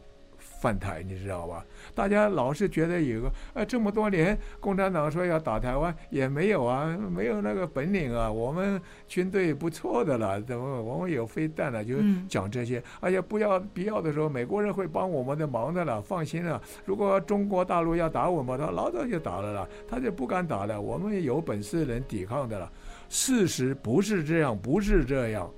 [0.60, 1.64] 犯台，你知道吧？
[1.94, 8.30] 大家老是觉得有个，呃，这么多年，共产党说要打台湾，也没有啊，没有那个本领啊。
[8.30, 11.94] 我们军队不错的了，怎么我们有飞弹了，就
[12.28, 12.82] 讲这些。
[13.00, 16.60] 而且不要必要的时候，美国人会帮我们的忙的了，放心了。
[16.84, 20.78] 如果中国大陆要打我们，他老早就打了了，他就不敢打了。
[20.78, 22.70] 我们有本事能抵抗的了。
[23.08, 25.50] 事实不是这样，不是这样。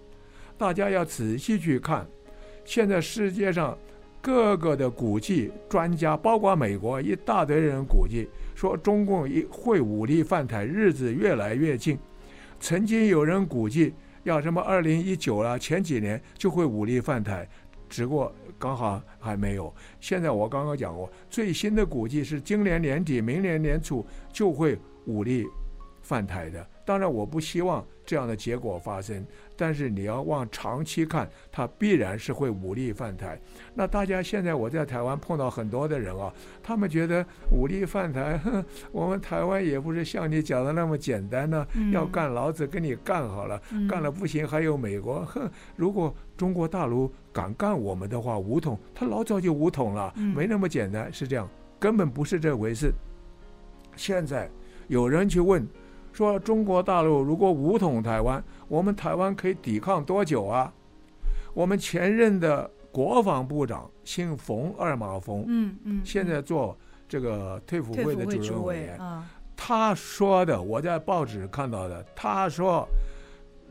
[0.56, 2.06] 大家要仔细去看，
[2.64, 3.76] 现在世界上。
[4.22, 11.98] 各个的估计，专家包括美国一大堆人估计说，中共一会武力犯台，日子越来越近。
[12.60, 17.48] 曾经有人估计要什么二零一九了，前几年就会武力犯台，
[17.88, 19.74] 只不过刚好还没有。
[19.98, 25.44] 现在我刚刚讲过，最新的估计是今年年底、明年年初就会武力
[26.00, 26.64] 犯台的。
[26.84, 29.24] 当然，我不希望这样的结果发生，
[29.56, 33.40] 但是你要往长期看，它必然是会武力犯台。
[33.74, 41.64] 那大家现在我在台湾碰到很多的人啊，他们觉得武力犯台，哼，我们台湾也不是像你讲的那么简单呢。
[41.92, 52.92] 要干，老子跟你干好了，干了不行还有美国，哼，如果中国大陆敢干我们的话，武统，他老早就武统了，没那么简单，是这样，根本不是这回事。
[53.94, 54.50] 现在
[54.88, 55.64] 有人去问。
[56.12, 60.72] 说中国大陆如果武统台湾，我们台湾可以抵抗多久啊？
[61.54, 66.76] 我们前任的国防部长姓冯，二马冯，嗯嗯，现在做
[67.08, 68.98] 这个退辅会的主任委员，
[69.56, 72.86] 他说的，我在报纸看到的，他说，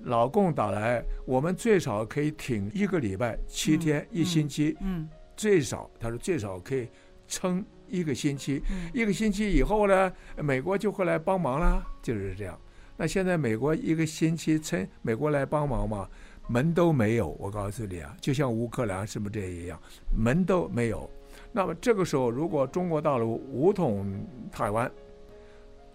[0.04, 6.88] 老共打来，我们最少可以挺一个礼拜，七天一星期，嗯，最少，他说最少可以
[7.28, 7.64] 撑。
[7.92, 12.58] 一个星期，一个星期以后呢，美国就会来帮忙啦，就是这样。
[12.96, 16.08] 那现在美国一个星期称美国来帮忙嘛，
[16.48, 17.36] 门都没有。
[17.38, 19.78] 我告诉你啊，就像乌克兰是不是这样，
[20.18, 21.10] 门都没有。
[21.52, 24.90] 那么这个时候，如果中国大陆武统台湾，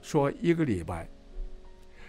[0.03, 1.09] 说一个礼拜，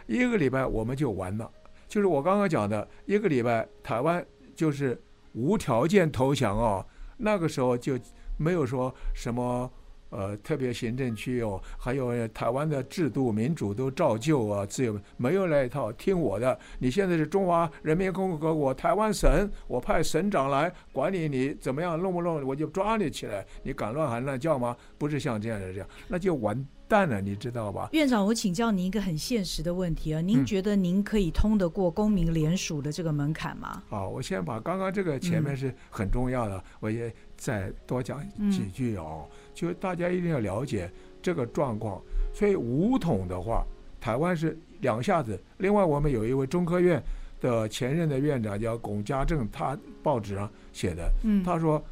[0.05, 1.49] 一个礼拜我们就完了。
[1.87, 6.85] 就是我刚刚讲的一个礼拜，台湾就是无条件投降哦。
[7.15, 7.97] 那个时候就。
[8.39, 9.67] 没有说什么
[10.09, 16.57] 呃特别行政区哦，还有台湾的制度民主都照旧啊，自由没有那一套，听我的。
[16.79, 23.45] 你现在是中华人民共和国，台湾省，我派省长来管理你怎么样弄不弄，我就抓你起来。
[23.63, 24.75] 你敢乱喊乱叫吗？
[24.97, 27.89] 不是像这样的这样，那就完蛋了，你知道吧？
[27.91, 33.83] 院长，我请教您一个很现实的问题啊，您觉得您可以通得过公民联署的这个门槛吗？
[33.89, 37.13] 好，我先把刚刚这个前面是很重要的，嗯、我也。
[37.37, 39.23] 再多讲几句哦，
[39.57, 40.87] 就大家一定要了解
[41.19, 41.99] 这个状况。
[42.31, 43.65] 所以武统的话，
[43.99, 45.39] 台湾是两下子。
[45.57, 47.01] 另外，我们有一位中科院
[47.41, 51.11] 的前任的院长叫龚家正，他报纸上写的，
[51.43, 51.83] 他说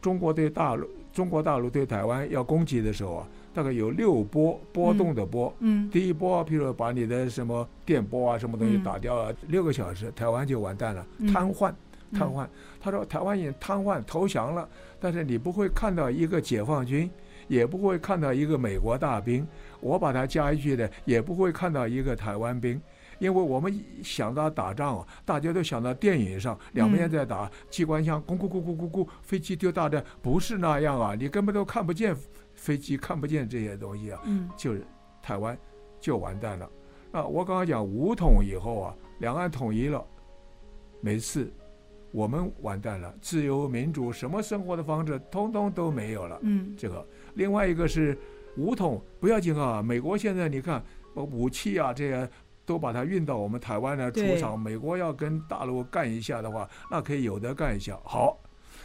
[0.00, 5.52] 中国对大陆，中国大陆对台湾要攻击的时候啊，大概有六波波动的波。
[5.58, 11.74] 嗯，第一波，譬如把你的什么电波啊，什么东西打掉了，六个小时，台湾就完蛋了，瘫痪。
[12.12, 12.46] 瘫痪，
[12.80, 14.68] 他说台湾已经瘫痪投降了，
[15.00, 17.10] 但是你不会看到一个解放军，
[17.48, 19.46] 也不会看到一个美国大兵，
[19.80, 22.80] 我把它加一句的，也不会看到一个台湾兵，
[23.18, 32.16] 因为我们想到打仗啊，大家都想到电影上两边在打，机关枪咕咕咕咕咕咕，飞机丢大弹，不是那样啊，你根本都看不见
[32.54, 34.20] 飞机，看不见这些东西啊，
[34.56, 34.84] 就是
[35.22, 35.56] 台湾
[36.00, 36.70] 就完蛋了。
[37.12, 40.04] 啊，我刚刚讲五统以后啊，两岸统一了，
[41.00, 41.50] 没事。
[42.12, 46.38] 我们完蛋了，自由民主什么生活的方式，通通都没有了。
[46.42, 48.16] 嗯，这个另外一个是
[48.56, 49.82] 武统，不要紧啊。
[49.82, 50.82] 美国现在你看，
[51.14, 52.26] 武器啊这些
[52.64, 54.58] 都把它运到我们台湾来出厂。
[54.58, 57.98] 美国要跟大陆干一下的话，那可以有的干一下。
[58.02, 58.38] 好，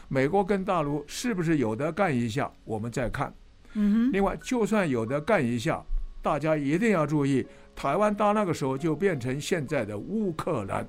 [0.10, 2.52] 美国跟大陆是不是有的干一下？
[2.66, 3.34] 我们再看。
[3.76, 5.82] 嗯，另外，就算有的干一下，
[6.22, 10.86] 大家一定要注意，台湾到那个时候就变成现在的乌克兰，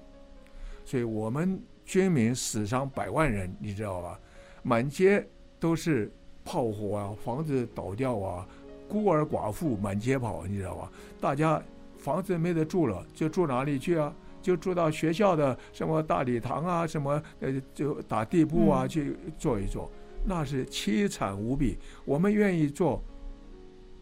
[0.85, 1.63] 所以我们。
[1.85, 4.19] 军民死伤百万人，你知道吧？
[4.63, 5.27] 满街
[5.59, 6.11] 都是
[6.45, 8.47] 炮火啊，房子倒掉啊，
[8.89, 10.93] 孤儿寡妇满街跑，你知道吧？
[11.21, 11.63] 大家
[11.99, 14.15] 房子没得住了，就住哪里去啊？
[14.41, 19.91] 就住到学校的什么大礼堂啊，什么呃，就打地铺啊，去坐一坐，
[20.25, 21.79] 那是凄惨无比。
[22.05, 23.03] 我们愿意做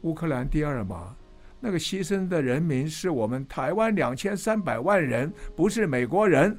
[0.02, 1.14] 乌克兰第二吗？
[1.60, 6.58] 那个牺牲的人民是我们台湾两千三百万人，不是美国人。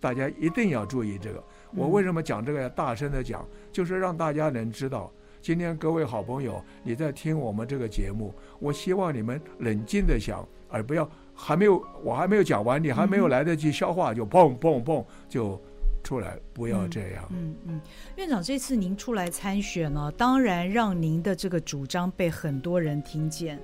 [0.00, 1.44] 大家一定要注意这个。
[1.72, 3.46] 我为什么讲这个要大声的讲？
[3.70, 15.60] 就是让大家能知道，今天各位好朋友，你在听我们这个节目，我希望你们冷静的想，而不要还没有我还没有讲完，你还没有来得及消化，就砰砰砰就
[16.02, 17.24] 出来，不要这样。
[17.30, 17.80] 嗯嗯，嗯，
[18.16, 23.60] 院长这次您出来参选呢，当然让您的这个主张被很多人听见。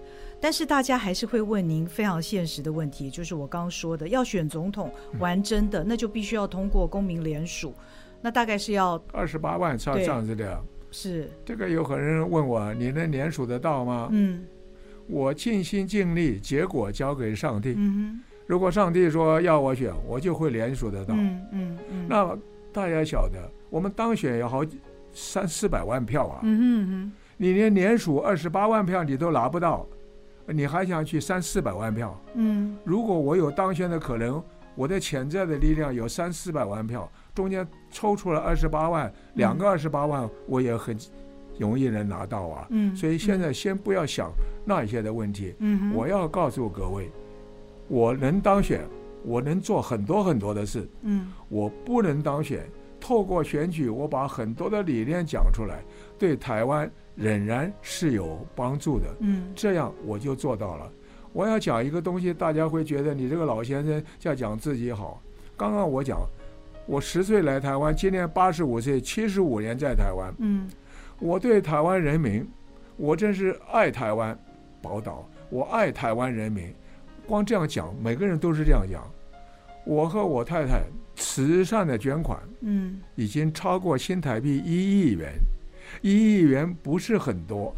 [0.47, 7.75] 但是大家还是会问您非常现实的问题，就是我刚刚说的，要选总统玩真的，那就必须要通过公民联署，
[8.23, 10.63] 那大概是要二十八万，像这样子的。
[10.93, 14.09] 是这个有很多人问我，你能联署得到吗？
[14.13, 14.47] 嗯，
[15.09, 17.75] 我尽心尽力，结果交给上帝。
[17.77, 21.13] 嗯，如果上帝说要我选，我就会联署得到。
[21.17, 22.07] 嗯嗯嗯。
[22.09, 22.39] 那
[22.73, 24.79] 大家晓得，我们当选有好几
[25.13, 26.39] 三四百万票啊。
[26.45, 27.13] 嗯哼哼。
[27.37, 29.85] 你连联署二十八万票你都拿不到。
[30.49, 32.19] 你还想去三四百万票？
[32.35, 34.43] 嗯，如果我有当选的可能，
[34.75, 40.97] 我的潜在的力量有三四百万票，中间抽出了二十八万，两个二十八万，我也很
[41.59, 42.67] 容易能拿到啊。
[42.71, 44.31] 嗯，所以现在先不要想
[44.65, 45.55] 那一些的问题。
[45.59, 47.11] 嗯，我要告诉各位，
[47.89, 48.87] 我能当选，
[49.25, 50.89] 我能做很多很多的事。
[51.03, 52.69] 嗯，我不能当选，
[53.01, 55.83] 透过选举，我把很多的理念讲出来，
[56.19, 56.91] 对台湾。
[57.17, 60.93] 仍然是有帮助的，嗯，这样我就做到了。
[61.33, 65.21] 我要讲一个东西，大家会觉得你这个老先生在讲自己好。
[65.57, 66.21] 刚刚我讲，
[66.87, 70.69] 我十岁来台湾，今年八十五岁，七十五年在台湾，嗯，
[71.19, 72.47] 我对台湾人民，
[72.97, 74.39] 我真是爱台湾
[74.81, 76.73] 宝岛，我爱台湾人民。
[77.27, 79.03] 光这样讲，每个人都是这样讲。
[79.85, 80.83] 我和我太太
[81.17, 85.33] 慈善的捐款，嗯，已经超过新台币一亿元。
[86.07, 87.75] 一亿元不是很多，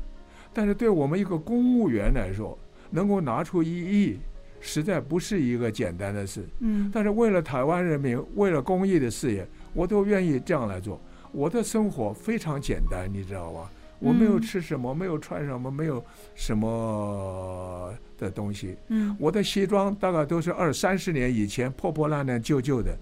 [0.53, 2.59] 但是对我们一个公务员来说，
[2.91, 4.19] 能够拿出一亿，
[4.61, 6.45] 实在不是一个简单的事。
[6.59, 11.01] 嗯，但是为了台湾人民，为了公益的事业，我都愿意这样来做。
[11.33, 13.71] 我的生活非常简单，你知道吧？
[13.99, 18.77] 我没有吃什么，没有穿什么，没有什么的东西。
[18.89, 22.95] 嗯，我的西装大概都是二三十年以前破破烂烂、旧旧的，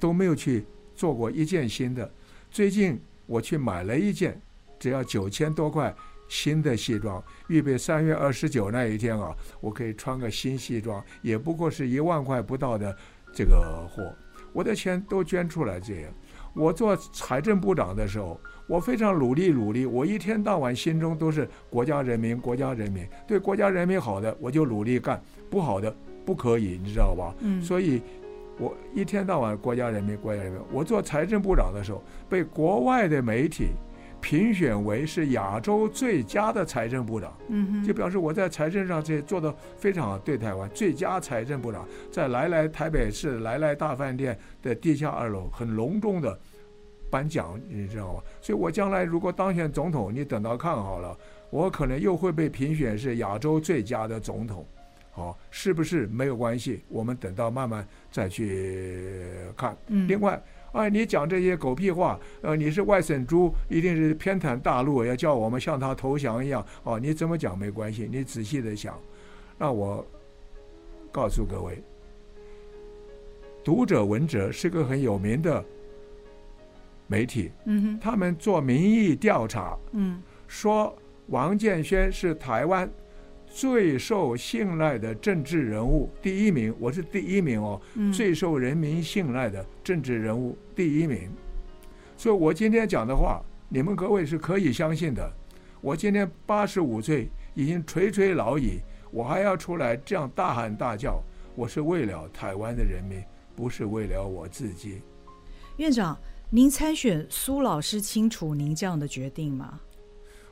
[0.00, 0.64] 都没有去
[0.96, 2.10] 做过一件新的。
[2.50, 4.36] 最近我去买了一件。
[4.84, 5.94] 只要九千多块
[6.28, 12.94] 新的西装，预备三月二十九那一天啊，我可以穿个新西装，也不过是一万块不到的
[13.32, 14.14] 这个货，
[14.52, 16.12] 我的钱都捐出来这样。
[16.52, 25.18] 我做财政部长的时候，我非常努力努力，我一天到晚心中都是国家人民，国家人民，对国家人民好的我就努力干，
[25.48, 27.34] 不好的不可以，你知道吧？
[27.40, 27.62] 嗯。
[27.62, 28.02] 所以，
[28.58, 30.60] 我一天到晚国家人民，国家人民。
[30.70, 33.68] 我做财政部长的时候，被国外的媒体。
[34.24, 40.18] 评选为是亚洲最佳的财政部长，嗯就表示我在财政上这做的非常好。
[40.18, 46.40] 对台湾最佳财政部长，在来来台北市来来大饭店的地下二楼很隆重的
[47.10, 48.22] 颁奖，你知道吗？
[48.40, 51.14] 所以我将来如果当选总统，你等到看好了，
[51.50, 54.66] 我可能又会被评选是亚洲最佳的总统，
[55.10, 56.82] 好，是不是没有关系？
[56.88, 59.20] 我们等到慢慢再去
[59.54, 59.76] 看。
[59.88, 60.42] 嗯、另外，
[60.74, 66.66] 哎，你讲这些狗屁话，呃，你是外省猪，一定是偏袒大陆，要叫我们向他投降一样。
[66.82, 69.00] 哦，你怎么讲没关系，你仔细的想。
[69.56, 70.04] 那我
[71.12, 71.80] 告诉各位，
[73.62, 75.64] 读者文哲是个很有名的
[77.06, 77.52] 媒体。
[77.66, 80.92] 嗯哼，他们做民意调查，嗯，说
[81.28, 82.90] 王建轩是台湾。
[83.54, 87.80] 最受信赖的政治人物第一名，我是第一名哦。
[88.12, 91.30] 最受人民信赖的政治人物第一名，
[92.16, 95.32] 所以我今天讲的话，你们各位是可以相信的。
[95.80, 98.80] 我今天八十五岁，已经垂垂老矣，
[99.12, 101.22] 我还要出来这样大喊大叫，
[101.54, 103.22] 我是为了台湾的人民，
[103.54, 105.00] 不是为了我自己。
[105.76, 106.18] 院长，
[106.50, 109.78] 您参选，苏老师清楚您这样的决定吗？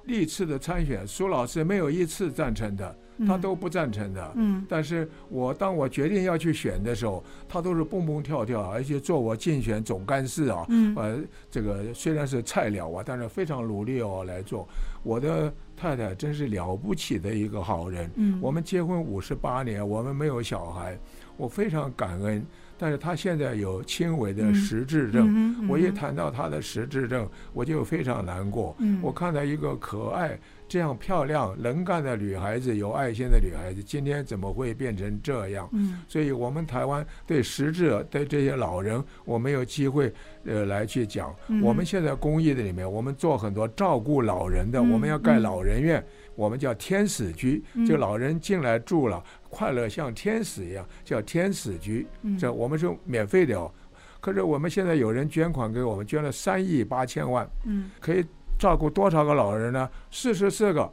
[0.04, 2.96] 历次的参选，苏老师没有一次赞成的，
[3.26, 4.32] 他都不赞成的。
[4.34, 10.64] 嗯，但是我当我决定要去选的时候，他都是蹦蹦跳跳，而且做我竞选总干事啊。
[10.68, 11.18] 嗯，呃，
[11.50, 14.68] 这个虽然是菜鸟啊，但是非常努力哦来做。
[15.02, 18.10] 我的太太真是了不起的一个好人。
[18.16, 20.98] 嗯，我们结婚五十八年，我们没有小孩，
[21.36, 22.44] 我非常感恩。
[22.78, 28.74] 但是他现在有轻微的实质症，我一谈到他的实质症，我就非常难过。
[28.80, 35.68] 嗯、我看到一个可爱、这样漂亮、能干的女孩子，有爱心的女孩子，今天怎么会变成这样？
[35.72, 40.12] 嗯、所以我们台湾对实质对这些老人，我没有机会
[40.44, 41.34] 呃来去讲。
[41.48, 46.04] 嗯、我们现在公益的里面，我们做很多照顾老人的，嗯、我们要盖老人院。
[46.34, 52.06] 我们叫天使居，就老人进来住了，快乐像天使一样，叫天使居。
[52.38, 53.70] 这我们是免费的哦。
[54.18, 57.46] 可是我们现在有人捐款给我们，捐了三亿八千万。
[57.66, 58.24] 嗯，可以
[58.58, 59.88] 照顾多少个老人呢？
[60.10, 60.90] 四十四个，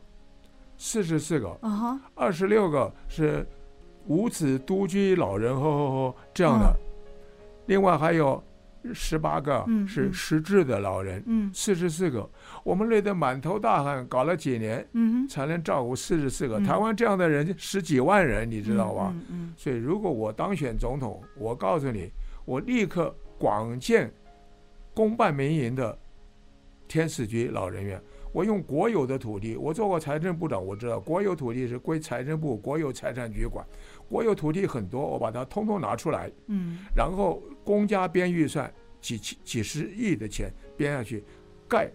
[0.77, 1.57] 四十四个。
[2.13, 3.47] 二十六个是
[4.07, 5.55] 无子独居老人，
[6.33, 6.75] 这样的。
[7.67, 8.43] 另外还有。
[8.93, 11.21] 十八个是失智的老人，
[11.53, 12.27] 四十四个，
[12.69, 14.87] 我们累得满头大汗，搞了几年，
[15.27, 16.59] 才能照顾四十四个。
[16.59, 19.11] 台湾这样的人十几万人，你知道吧？
[19.57, 22.11] 所以如果我当选总统，我告诉你，
[22.45, 24.13] 我立刻广建
[24.93, 25.97] 公办民营的
[26.87, 27.99] 天使局老人院。
[28.31, 33.65] 我用国有的土地，我做过财政部长，我知道国有土地是归财政部国有财产局管。
[34.07, 41.23] 国有土地很多，我把它通通拿出来，嗯，然后公家编预算几几几十亿的钱编下去，
[41.67, 41.89] 盖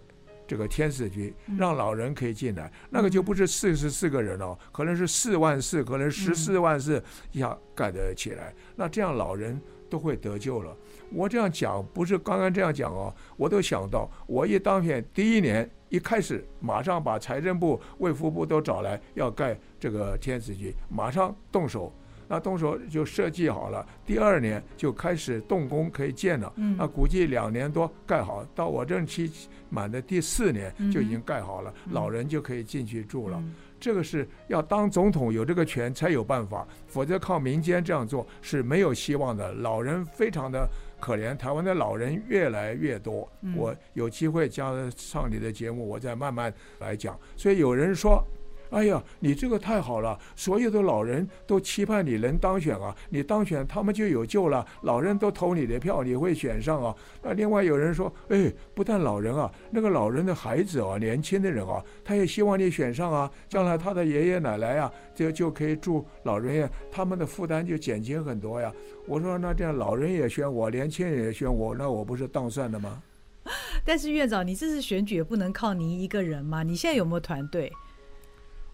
[0.46, 2.70] 这个天使局，让老人可以进来。
[2.90, 8.54] 那个就不是四十四个人哦，可能是四万四，可能十四万四一下盖得起来。
[8.76, 10.76] 那这样老人都会得救了。
[11.12, 21.92] 我这样讲不是刚刚这样讲哦，我都想到，我一当选第一年一开始，马上把财政部、卫福部都找来要盖这个天使局，马上动手。
[22.28, 26.52] 那动手就设计好了，第二年就开始动工可以建了。
[26.76, 29.30] 那估计两年多盖好，到我任期
[29.68, 33.42] 满的第四年就已经盖好了，老人就可以进去住了。
[33.78, 39.52] 这个是要当总统有这个权才有办法，否则靠民间这样做是没有希望的。
[39.52, 40.66] 老人非常的
[40.98, 43.30] 可怜，台湾的老人越来越多。
[43.54, 47.18] 我有机会加上你的节目，我再慢慢来讲。
[47.36, 48.24] 所以有人说。
[48.70, 50.18] 哎呀，你这个太好了！
[50.34, 54.66] 所有的老人都期盼你能当选啊，你当选他们就有救了。
[54.82, 56.94] 老人都投你的票，你会选上啊。
[57.22, 68.72] 那另外有人说，哎，不但老人啊，那个老人的孩子啊，年轻的人啊，他也希望你选上啊，将来他的爷爷奶奶啊，就就可以住老人院，他们的负担就减轻很多呀。
[69.06, 73.02] 我说那这样老人也选我，年轻人也选我，那我不是当算的吗？
[73.84, 76.62] 但是院长，你这次选举也不能靠您一个人嘛？
[76.62, 77.70] 你现在有没有团队？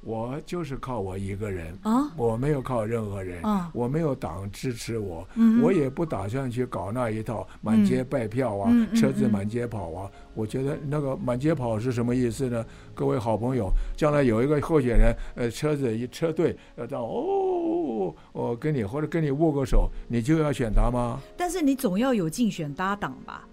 [0.02, 10.10] 我就是靠我一个人，啊、我没有靠任何人，啊、我没有党支持我，嗯、我也不打算去搞那一套满街拜票啊，嗯、车子满街跑啊。
[10.34, 12.64] 我觉得那个满街跑是什么意思呢？
[12.94, 21.20] 各位好朋友，将来有一个候选人，呃，车子一车队要到哦，我跟你或者跟你握个手，你就要选他吗？
[21.36, 23.46] 但是你总要有竞选搭档吧？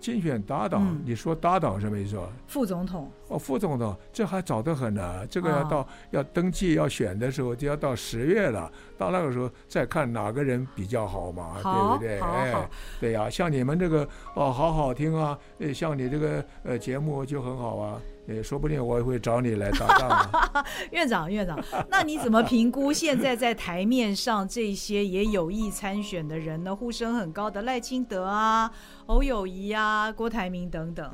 [0.00, 2.18] 竞选搭档，嗯、你说搭档什么意思？
[2.46, 5.26] 副总统哦，副总统，这还早得很呢。
[5.26, 8.72] 这个要到、哦、要登记要选的时候，就要到十月了。
[8.96, 12.20] 到那个时候再看哪个人比较好嘛，好对不对？
[12.20, 15.38] 哎，对呀，像你们这个哦，好好听啊。
[15.74, 18.00] 像你这个呃节目就很好啊。
[18.34, 20.64] 也说不定我也会找你来搭档。
[20.92, 21.58] 院长，院长，
[21.88, 26.74] 那你怎么评估现在在台面上这些也有意参选的人呢？
[26.74, 28.70] 呼声很高的赖清德啊、
[29.06, 31.10] 侯友谊啊、郭台铭等等。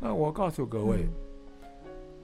[0.00, 1.06] 那我告诉各位，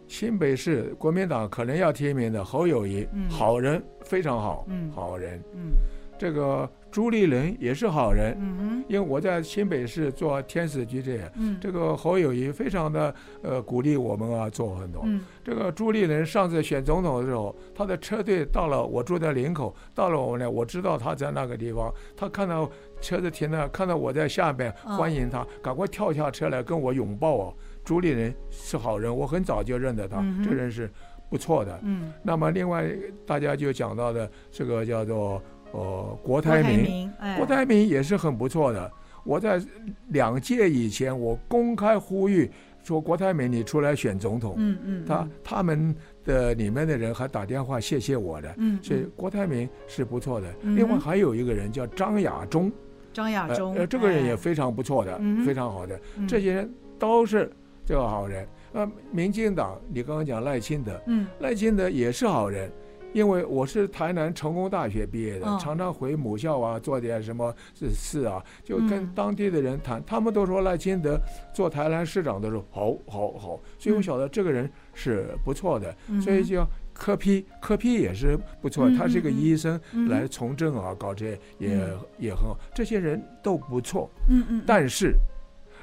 [0.06, 5.42] 新北市国民党可能要提名的侯友谊，嗯、好人非常好，嗯、好人。
[5.54, 5.72] 嗯、
[6.18, 15.02] 这个朱立伦也是好人，嗯、因为我在新北市做天使局这样，嗯、这个侯友谊非常的呃鼓励我们啊做很多。
[15.04, 27.54] 嗯、这个朱立伦上次选总统的时候，他的车队到了我住在林口，到了我们那，我知道他在那个地方，他看到车子停了，看到我在下边欢迎他，哦、赶快跳下车来跟我拥抱啊。
[27.84, 30.90] 朱立伦是好人，我很早就认得他，嗯、这人是
[31.30, 31.78] 不错的。
[31.82, 32.90] 嗯，那么另外
[33.24, 35.40] 大家就讲到的这个叫做
[35.72, 38.90] 呃郭台铭，郭台铭也是很不错的。
[39.24, 39.60] 我在
[40.08, 42.50] 两届以前，我公开呼吁
[42.82, 44.54] 说郭台铭你出来选总统。
[44.56, 45.94] 嗯嗯，他他们
[46.24, 48.54] 的里面的人还打电话谢谢我的。
[48.58, 50.52] 嗯，所以郭台铭是不错的。
[50.62, 52.70] 嗯、另外还有一个人叫张亚中，
[53.12, 55.98] 张亚中，呃，这个人也非常不错的，哎、非常好的。
[56.16, 57.50] 嗯、这些人都是。
[57.88, 62.68] 这个好人，呃，民进党，你刚刚讲赖清德，嗯，赖清德也是好人，
[63.16, 71.18] 因为我是台南成功大学毕业的，哦、常常回母校啊，做点什么事啊，就跟当地的人谈，嗯、他们都说赖清德
[71.54, 85.14] 做台南市长的时候好好好，所以我晓得这个人是不错的，嗯、所以叫柯批柯批也是不错，嗯、他是个医生，嗯、来从政啊，搞这也、嗯、也很好，这些人都不错，嗯嗯，但是。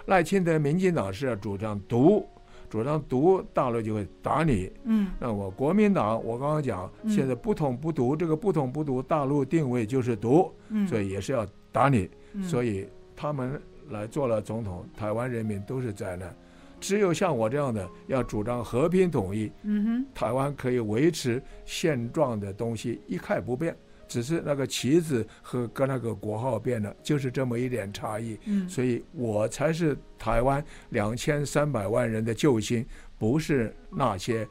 [0.07, 2.27] 赖清德，民进党是要主张独，
[2.73, 4.67] 主张独，大陆就会打你。
[4.85, 12.09] 嗯，那我国民党，我刚刚讲，现在不统不独，这个不统不独，大陆定位就是独，嗯，所以也是要打你。
[12.33, 13.61] 嗯，所以他们
[13.91, 16.35] 来做了总统，台湾人民都是灾难。
[16.79, 23.77] 只有像我这样的，要主张和平统一，嗯哼，台湾可以维持现状的东西一概不变。
[24.13, 28.39] 只是那个旗子和跟那个国号变了，就是这么一点差异。
[28.45, 32.85] 嗯，所以我才是台湾两千三百万人的救星，
[33.17, 34.47] 不是那些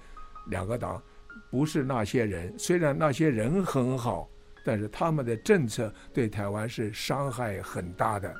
[0.48, 1.00] 两个党，
[1.48, 2.52] 不是那些人。
[2.58, 4.28] 虽然那些人很好，
[4.64, 8.34] 但是他们的政策对台湾是伤害很大的。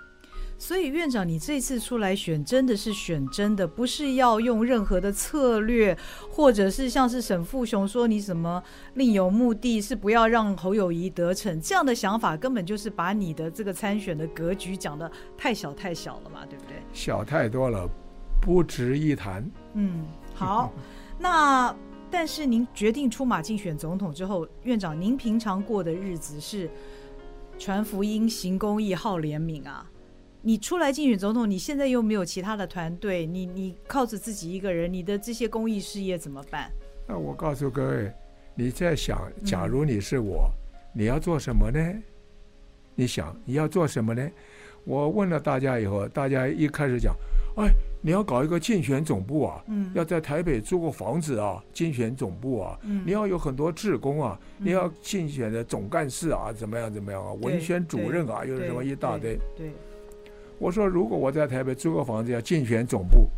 [0.63, 5.99] 所以院长，你这次出来选，真的是选真的，不是要用任何的策略，
[6.31, 8.63] 或者是像是沈富雄说你什么
[8.95, 16.77] 另有目的，是不要让侯友谊得逞，这样的想法根本就是把你的这个参选的格局讲的太小太小了嘛，对不对？
[16.93, 17.91] 小太多了，
[18.41, 19.45] 不值一谈。
[19.75, 20.73] 嗯，好，
[21.19, 21.75] 那
[22.09, 26.71] 但是您决定出马竞选总统之后，院长，您平常过的日子是
[27.59, 29.89] 传福音、行公益、好怜悯啊？
[30.45, 36.69] 你出来竞选总统，你现在又没有其他的团队，你你靠着自己一个人，你的这些公益事业怎么办？
[37.07, 38.13] 那我告诉各位，
[38.57, 41.81] 你在想，假如你是我，嗯、你要做什么呢？
[42.97, 44.29] 你想你要做什么呢？
[44.85, 47.15] 我问了大家以后，大家一开始讲，
[47.57, 47.71] 哎，
[48.01, 59.69] 你要搞一个竞选总部啊，嗯，要在台北租个房子啊，竞选总部啊，嗯，你要有很多志工啊，嗯、你要竞选的总干事啊，怎么样怎么样啊，文宣主任啊，又是什么一大堆，对。
[59.69, 59.73] 对
[60.63, 63.29] 我说，如果我在台北租个房子要竞选总部，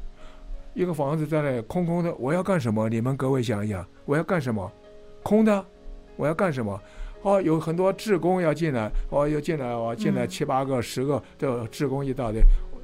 [0.75, 2.87] 一个房子在那空空的，我要干什么？
[2.87, 4.71] 你们各位想一想，我要干什么？
[5.23, 5.65] 空的，
[6.17, 6.79] 我要干什么？
[7.23, 12.43] 哦，有很多志工要进来，哦，要进来哦，进来七八个、十个的志工一大堆。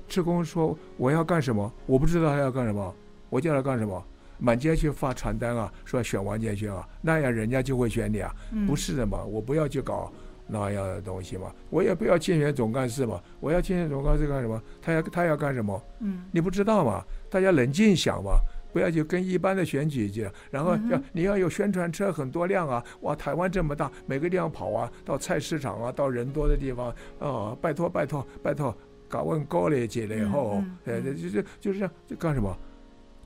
[0.09, 1.71] 志工说我要干什么？
[1.85, 2.95] 我不知道他要干什么，
[3.29, 4.03] 我叫他干什么？
[4.39, 8.35] 满街去发传单啊，说选王建煊啊，那样人家就会选你啊？
[8.67, 10.11] 不是的嘛，我不要去搞。
[10.51, 14.61] 那样的东西嘛，我也不要竞选总干事嘛，我要竞选总干事干什么？
[14.83, 15.83] 他要他要干什么？
[16.01, 17.05] 嗯，你不知道嘛？
[17.31, 18.39] 大家冷静想嘛，
[18.73, 28.77] 不要就跟一般的选举一样，然后要你要有宣传车很多辆啊，哇，台湾这么大，每个地方跑啊，到菜市场啊，到人多的地方啊、哦，拜托拜托拜托，
[29.09, 32.57] 搞问高了几了以后，呃，就就就是这样，就干什么？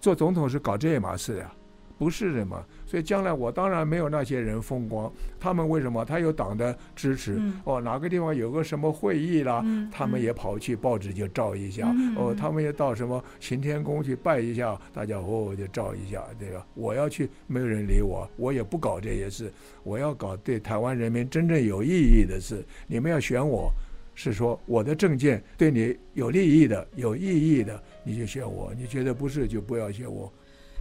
[0.01, 1.51] 做总统是搞这码事呀？
[1.97, 5.13] 不是的嘛，所以将来我当然没有那些人风光。
[5.41, 6.05] 他们为什么？
[6.05, 7.35] 他有党的支持。
[7.39, 11.91] 嗯、哦，哪个地方有个什么会议啦，嗯、他们也跑去报纸就照一下。
[11.95, 16.25] 嗯、哦，他们也到什么行天宫去拜一下，大家哦就照一下。
[16.39, 19.53] 这个我要去，没有人理我，我也不搞这些事。
[19.83, 22.65] 我要搞对台湾人民真正有意义的事。
[22.87, 23.71] 你们要选我，
[24.15, 28.73] 是说我的证件对你有利益的、有意义的，你就选我。
[28.77, 30.33] 你觉得不是，就不要选我。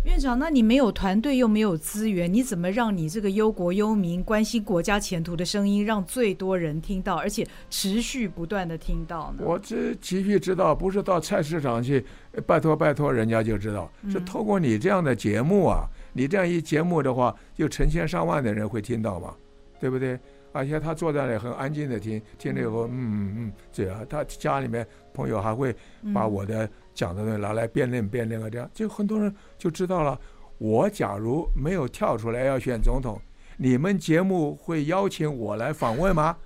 [0.03, 9.43] 院长，那你没有团队又没有资源，你怎么让你这个忧国忧民、关心国家前途的声音，让最多人听到，而且持续不断的听到呢？
[9.45, 12.05] 我这急需知道，不是到菜市场去
[12.45, 19.33] 拜托拜托人家就知道，是透过你这样的节目啊，你这样一节目的话，就成千上万的人会听到嘛，
[19.79, 20.19] 对不对？
[20.53, 25.75] 而且他坐在那里很安静的听，听了以后，嗯嗯嗯，这样他家里面朋友还会
[26.13, 30.17] 把我的讲的东西拿来辩论辩论啊，这样就很多人就知道了。
[30.59, 33.19] 我假如没有跳出来要选总统，
[33.57, 36.37] 你们节目会邀请我来访问吗？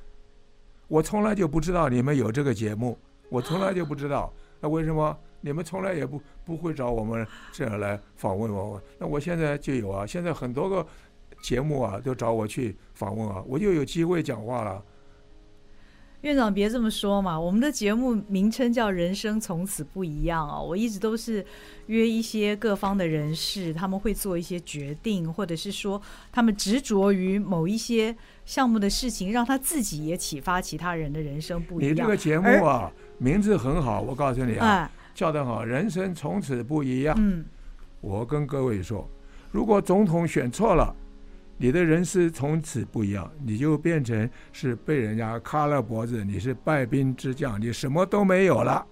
[0.87, 2.97] 我从来就不知道你们有这个节目，
[3.29, 4.33] 我从来就不知道。
[4.59, 8.81] 那为什么你们从来也不不会找我们这样来访问我？
[8.97, 10.87] 那我现在就有啊，现在很多个
[11.41, 14.83] 节目啊都找我去访问啊，我就有机会讲话了。
[16.21, 20.65] 院长别这么说嘛，我们的节目名称叫“人生从此不一样”哦。
[20.67, 21.45] 我一直都是
[21.85, 28.13] 约一些各方的人士，他们会做一些决定，或者是说他们执着于某一些
[28.45, 31.93] 项目的事情，让他自己也启发其他人的人生不一样。
[31.93, 37.15] 你这个节目啊，名字很好，我告诉你啊，哎、叫得好，“人生从此不一样”。
[37.21, 37.45] 嗯，
[38.01, 39.07] 我跟各位说，
[39.51, 40.93] 如果总统选错了。
[41.57, 48.85] 你的人生从此不一样，你就变成是被人家卡了脖子，你是败兵之将，你什么都没有了。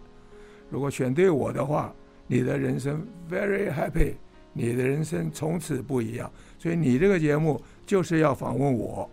[0.69, 1.93] 如果选对我的话，
[2.25, 4.15] 你的人生 very happy，
[4.51, 6.31] 你的人生从此不一样。
[6.57, 9.07] 所以你这个节目就是要访问我。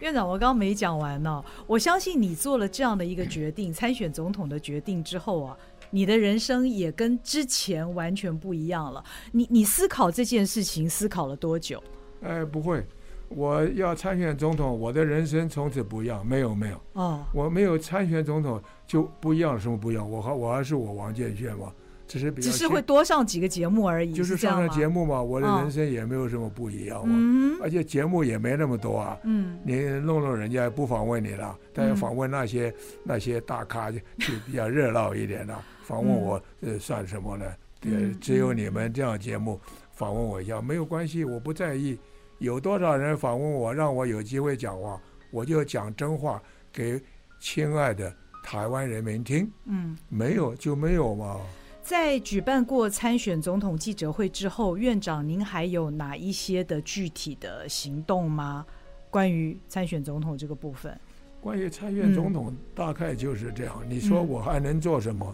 [0.00, 1.44] 院长，我刚刚没讲完呢。
[1.68, 5.56] 我相信你做了这样的一个决定，参选总统的决定之后啊，
[5.90, 9.04] 你的人生也跟之前完全不一样了。
[9.30, 11.80] 你你思考这件事情思考了多久？
[12.22, 12.84] 哎，不会，
[13.28, 16.24] 我要参选总统，我的人生从此不一样。
[16.26, 16.80] 没有，没有。
[16.92, 20.08] 哦，我没有参选总统就不一样，什么不一样？
[20.08, 21.72] 我还我还是我王建炫嘛，
[22.06, 22.50] 只是比较。
[22.50, 24.12] 只是会多上几个节目而已。
[24.12, 27.14] 就是上上节目嘛，我的人生也没有什么不一样嘛。
[27.18, 27.58] 嗯。
[27.62, 29.18] 而且节目也没那么多啊。
[29.24, 29.58] 嗯。
[29.64, 33.98] 你弄弄人家不访问你了，但是访问那些那些大咖就
[34.46, 35.60] 比较热闹一点了。
[35.82, 37.44] 访问我呃算什么呢？
[37.80, 39.60] 对，只有你们这样节目
[39.90, 41.98] 访问我一下没有关系，我不在意。
[42.42, 47.00] 有多少人访问我，让我有机会讲话，我就讲真话给
[47.38, 48.12] 亲爱的
[48.42, 49.48] 台湾人民听。
[49.66, 51.40] 嗯，没有就没有嘛。
[51.84, 58.66] 在举办过参选总统记者会之后，院长您还有哪一些的具体的行动吗？
[59.08, 60.98] 关于参选总统这个部分？
[61.40, 63.78] 关于参选总统，大概就是这样。
[63.84, 65.32] 嗯，你说我还能做什么？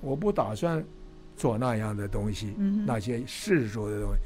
[0.00, 0.84] 我不打算
[1.36, 4.18] 做那样的东西，嗯，那些世俗的东西。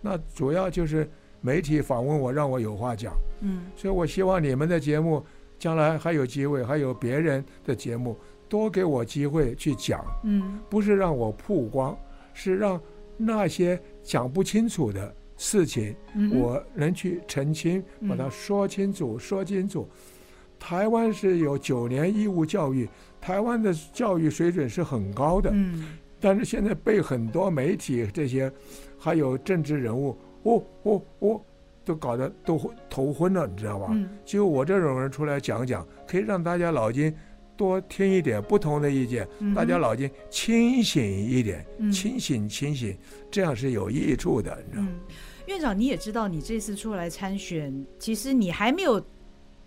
[0.00, 1.08] 那主要就是。
[1.40, 3.14] 媒体访问我，让我有话讲。
[3.40, 5.24] 嗯，所以我希望你们的节目
[5.58, 8.16] 将来还有机会，还有别人的节目，
[8.48, 10.04] 多给我机会去讲。
[10.24, 11.96] 嗯，不是让我曝光，
[12.34, 12.80] 是让
[13.16, 15.96] 那些讲不清楚的事情，
[16.32, 19.88] 我能去澄清，把它说清楚，说清楚。
[20.58, 22.86] 台湾是有九年义务教育，
[23.18, 25.50] 台湾的教育水准是很高的。
[25.54, 28.52] 嗯，但是现在被很多媒体这些，
[28.98, 30.14] 还有政治人物。
[30.42, 31.40] 哦哦哦，
[31.84, 33.88] 都搞得都头昏了，你知道吧？
[33.90, 37.14] 嗯，就我这种人出来讲讲，可以让大家脑筋
[37.56, 42.96] 多听一点不同的意见，嗯、大家脑筋清醒一点，嗯、清醒清醒，
[43.30, 44.88] 这样是有益处的，你知道吗？
[44.92, 45.00] 嗯，
[45.46, 49.02] 院长，你也知道，你这次出来参选，其实你还没有。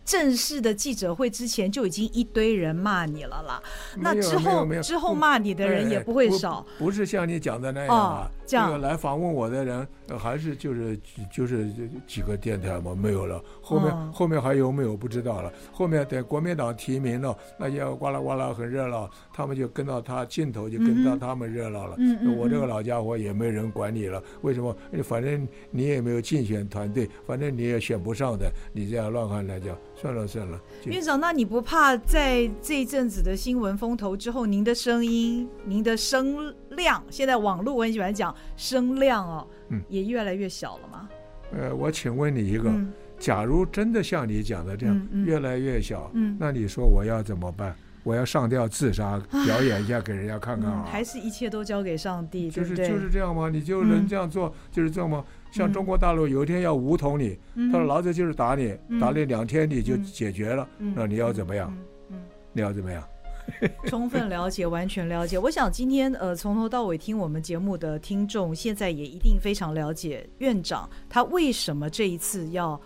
[0.06, 3.62] 正式的记者会之前就已经一堆人骂你了啦，
[3.98, 8.32] 那之后之后骂你的人也不会少，不是像你讲的那样啊。
[8.46, 9.88] 这样来访问我的人
[10.20, 11.00] 还是就是
[11.32, 11.72] 就是
[12.06, 13.42] 几个电台嘛，没有了。
[13.62, 15.52] 后面后面还有没有不知道了。
[15.72, 21.96] 后面等国民党提名了，那些呱啦呱啦很热闹，他们就跟到他镜头就跟到他们热闹了。
[22.38, 24.76] 我这个老家伙也没人管你了，为什么？
[25.02, 29.76] 反正你也没有竞选团队，反正你也选不上的，你这样乱喊乱叫。
[29.96, 41.10] 算了算了，院长，那你不怕在这一阵子的新闻风头之后，您的声音、您的声量，现在网络我很喜欢讲声量哦，嗯，也越来越小了吗？
[41.52, 47.76] 呃，我请问你一个，嗯、假如真的像你讲的这样，嗯嗯、越来越小，嗯，那你说我要怎么办？
[48.04, 50.86] 我要上吊自杀，表演一下给人家看看啊？
[50.92, 52.52] 还是一切都交给上帝？
[52.52, 53.48] 就是就是这样吗？
[53.48, 54.50] 你就能这样做？
[54.50, 55.24] 嗯、就是这样吗？
[55.54, 61.72] 像中国大陆有一天要武统你，嗯、他说老子就是打你，嗯、打你两天你就解决了，嗯、那你要怎么样？
[62.52, 63.04] 你要怎么样？
[63.86, 65.38] 充分了解，完全了解。
[65.38, 72.80] 我想今天呃从头到尾听我们节目的听众，现在也一定非常了解院长他为什么这一次要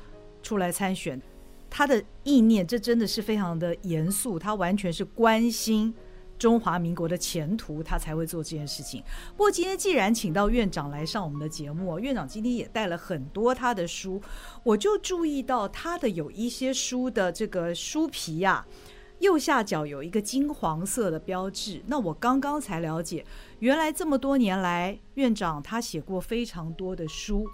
[0.44, 1.22] 出来参选，
[1.70, 5.94] 他的意念这真的是非常的严肃，他完全是关心。
[6.38, 9.04] 中华民国的前途，他才会做这件事情。
[9.32, 14.22] 不过今天既然请到院长来上我们的节目，院长今天也带了很多他的书，
[14.64, 18.66] 我就注意到他的有一些书的这个书皮呀、
[19.20, 21.82] 右下角有一个金黄色的标志。
[21.88, 23.26] 那我刚刚才了解，
[23.60, 27.48] 原来这么多年来，院长他写过非常多的书。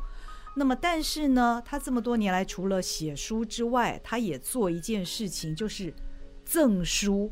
[0.56, 5.92] 那么但是呢，他这么多年来除了写书之外，他也做一件事情，就是
[6.44, 7.32] 赠书。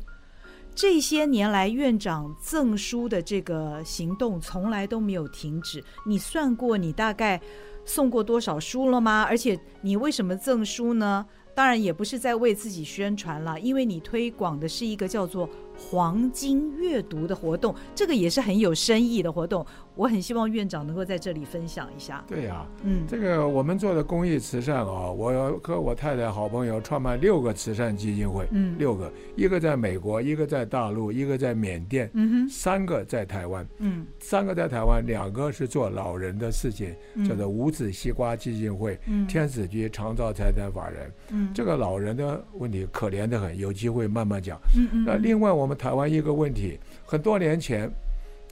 [0.74, 5.82] 这些年来院长赠书的这个行动从来都没有停止。
[6.06, 7.40] 你算过你大概
[7.84, 9.22] 送过多少书了吗？
[9.28, 11.26] 而且你为什么赠书呢？
[11.54, 15.48] 当然也不是在为自己宣传了，因为你推广的是一个叫做。
[15.90, 19.66] 黄金阅读的活动，这个也是很有深意的活动。
[19.94, 22.24] 我很希望院长能够在这里分享一下。
[22.26, 45.71] 对呀、啊，嗯，这个我们做的公益慈善啊，我和我太太好朋友创办六个慈善基金会，嗯，六个，一个在美国，一个在大陆，一个在缅甸，嗯哼，三个在台湾，嗯，三个在台湾，两个是做老人的事情，嗯、叫做无籽西瓜基金会，嗯，天使局长照财产法人，嗯，这个老人的问题可怜的很，有机会慢慢讲，嗯嗯，那另外我们。
[45.74, 47.90] 台湾一个问题，很多年前，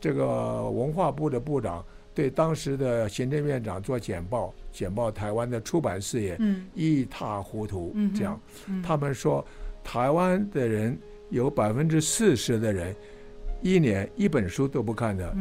[0.01, 6.39] 这个文化部的部长对当时的行政院长做简报，简报台湾的出版事业
[6.75, 7.95] 一塌糊涂。
[8.15, 8.41] 这样，
[8.83, 9.45] 他们说
[9.85, 10.99] 台湾的人
[11.31, 12.95] 有百分之四十的人
[13.63, 15.37] 一年一本书都不看的。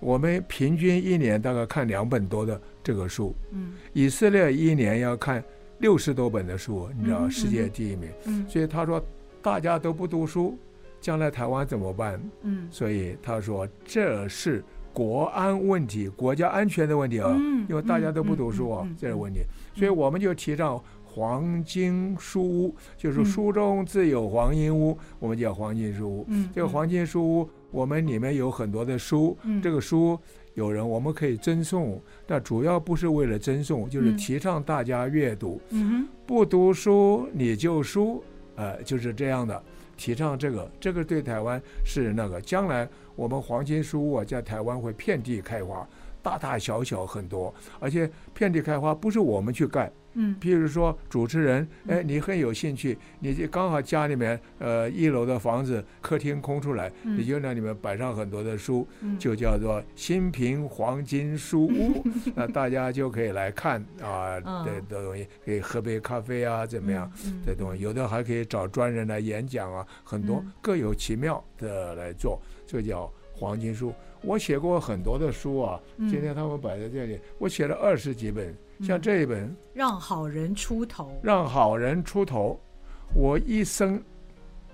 [0.00, 3.34] 我们平均一年大概看两本多的这个书。
[3.92, 5.42] 以色列一年要看
[5.78, 8.10] 六十多本的书，你知道，世界第一名。
[8.48, 9.04] 所以他说
[9.42, 10.58] 大家都不读书。
[11.04, 12.18] 将来台湾怎么办？
[12.44, 17.30] 嗯，所以他说这是国安问题，国家安全的问题啊，
[17.68, 19.40] 因为大家都不读书啊，这是问题。
[19.76, 26.24] 所以我们就提倡黄金书屋，就是书中自有黄金屋，我们叫黄金书屋。
[26.28, 30.18] 嗯这个黄金书屋，我们里面有很多的书，这个书
[30.54, 35.60] 有人我们可以赠送，但主要不是为了赠送，就是提倡大家阅读。
[35.68, 38.24] 嗯，不读书你就输，
[38.56, 39.62] 呃，就是这样的。
[39.96, 45.86] 提倡这个，这个对台湾是那个，将来我们黄金书屋啊，在台湾会遍地开花，
[46.22, 49.92] 大大小小很多，而且遍地开花不是我们去干。
[50.14, 58.86] 嗯，譬如说主持人，哎，你很有兴趣，你就刚好家里面，呃，一楼的房子客厅空出来，你就在里面摆上很多的书，
[59.18, 62.04] 就叫做新平黄金书屋，
[62.34, 67.10] 那大家就可以来看啊，的的东西，可以喝杯咖啡啊，怎么样？
[67.44, 73.92] 这东西有的还可以找专人来演讲啊，很多各有其妙的来做，这叫黄金书。
[74.24, 78.54] 我写过很多的书啊，今天他们摆在这里，我写了二十几本。
[78.80, 82.58] 像这一本《让好人出头》，让好人出头，
[83.14, 84.02] 我一生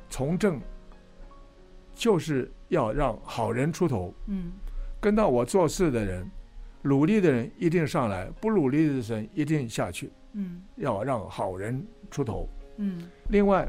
[0.08, 0.58] 从政
[1.94, 4.14] 就是要让好人出头。
[4.26, 4.52] 嗯，
[5.00, 6.28] 跟到我做事的人，
[6.80, 10.10] 努力的人一定上来，不努力的人一定下去。
[10.32, 12.48] 嗯，要让好人出头。
[12.78, 13.68] 嗯，另外，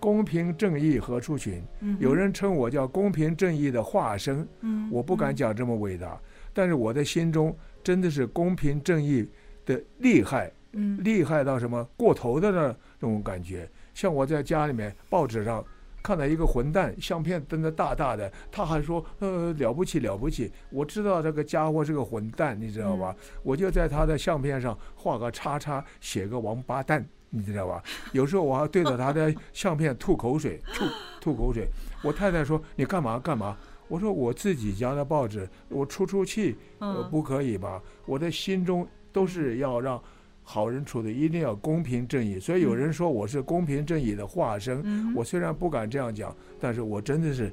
[0.00, 1.62] 公平正义何处寻？
[1.98, 4.46] 有人称我叫公平正义的化身。
[4.60, 6.20] 嗯，我不敢讲这么伟大，
[6.52, 9.28] 但是我的心中真的是公平正义。
[9.68, 13.68] 的厉害，嗯，厉害到什么过头的那种感觉。
[13.92, 15.62] 像我在家里面报纸上
[16.02, 20.50] 看到一个混蛋，相片登得大大的，他还说呃了不起了不起。
[20.70, 23.14] 我知道这个家伙是个混蛋，你知道吧？
[23.42, 27.82] 我就在他的相片上画个叉叉，写个王八蛋，你知道吧？
[28.12, 30.84] 有时候我还对着他的 相片吐口水，吐
[31.20, 31.66] 吐口水。
[32.02, 33.56] 我太太说你干嘛干嘛？
[33.88, 37.82] 我说我自己家的报纸，我出出气，呃，不可以吧？
[38.06, 38.86] 我的心中。
[39.10, 40.00] 都是要让
[40.44, 42.38] 好人出的，一定要公平正义。
[42.38, 44.80] 所以有人说我是公平正义的化身。
[44.84, 47.50] 嗯、我虽然不敢这样讲，但是我真的是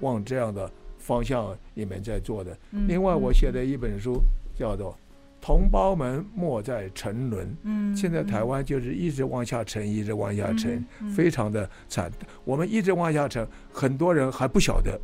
[0.00, 0.68] 往这样的
[0.98, 2.56] 方向里面在做的。
[2.72, 4.18] 嗯、另外，我写的一本书
[4.56, 4.92] 叫做
[5.44, 7.46] 《同胞们莫再沉沦》。
[7.64, 10.82] 嗯，现在台湾就是一直往下沉，一直往下沉，
[11.14, 12.10] 非常的惨。
[12.46, 14.98] 我们一直往下沉，很多人还不晓得。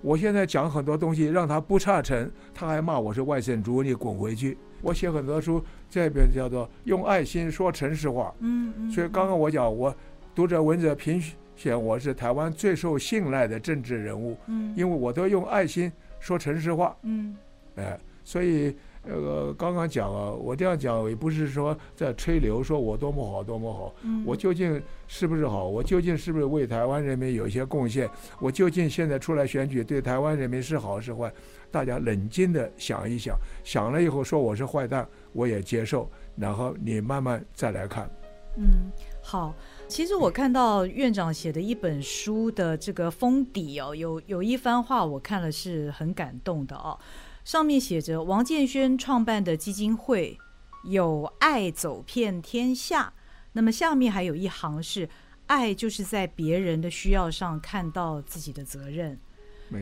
[0.00, 4.56] 我现在讲很多东西，让他不差沉，他还骂我是外省猪，你滚回去。
[4.80, 8.34] 我写很多书，这边叫做用爱心说城市话。
[8.38, 8.90] 嗯嗯。
[8.90, 9.94] 所以刚刚我讲，我
[10.34, 11.22] 读者文者评
[11.54, 14.38] 选我是台湾最受信赖的政治人物。
[14.46, 14.72] 嗯。
[14.74, 16.96] 因为我都用爱心说城市话。
[17.02, 17.36] 嗯。
[17.76, 18.74] 哎，所以
[19.06, 23.94] 呃，刚刚讲啊，我这样讲也不是说在吹牛，说我多么好多么好。
[24.02, 24.22] 嗯。
[24.26, 25.68] 我究竟是不是好？
[25.68, 28.08] 我究竟是不是为台湾人民有一些贡献？
[28.40, 31.32] 我究竟现在出来选举对台湾人民是好是坏？
[31.70, 36.08] 大家冷静的想一想，想了以后说我是坏蛋，我也接受。
[36.36, 38.08] 然后你慢慢再来看。
[38.56, 38.90] 嗯，
[39.20, 39.54] 好。
[39.86, 46.98] 其实我看到院长写的一本书的这个封底哦，有有一番话我看了是很感动的哦。
[47.44, 50.36] 上面写着王建轩创办的基金会
[50.84, 53.12] 有爱走遍天下。
[53.52, 55.08] 那么下面还有一行是
[55.46, 59.18] 爱，就是在别人的需要上看到自己的责任。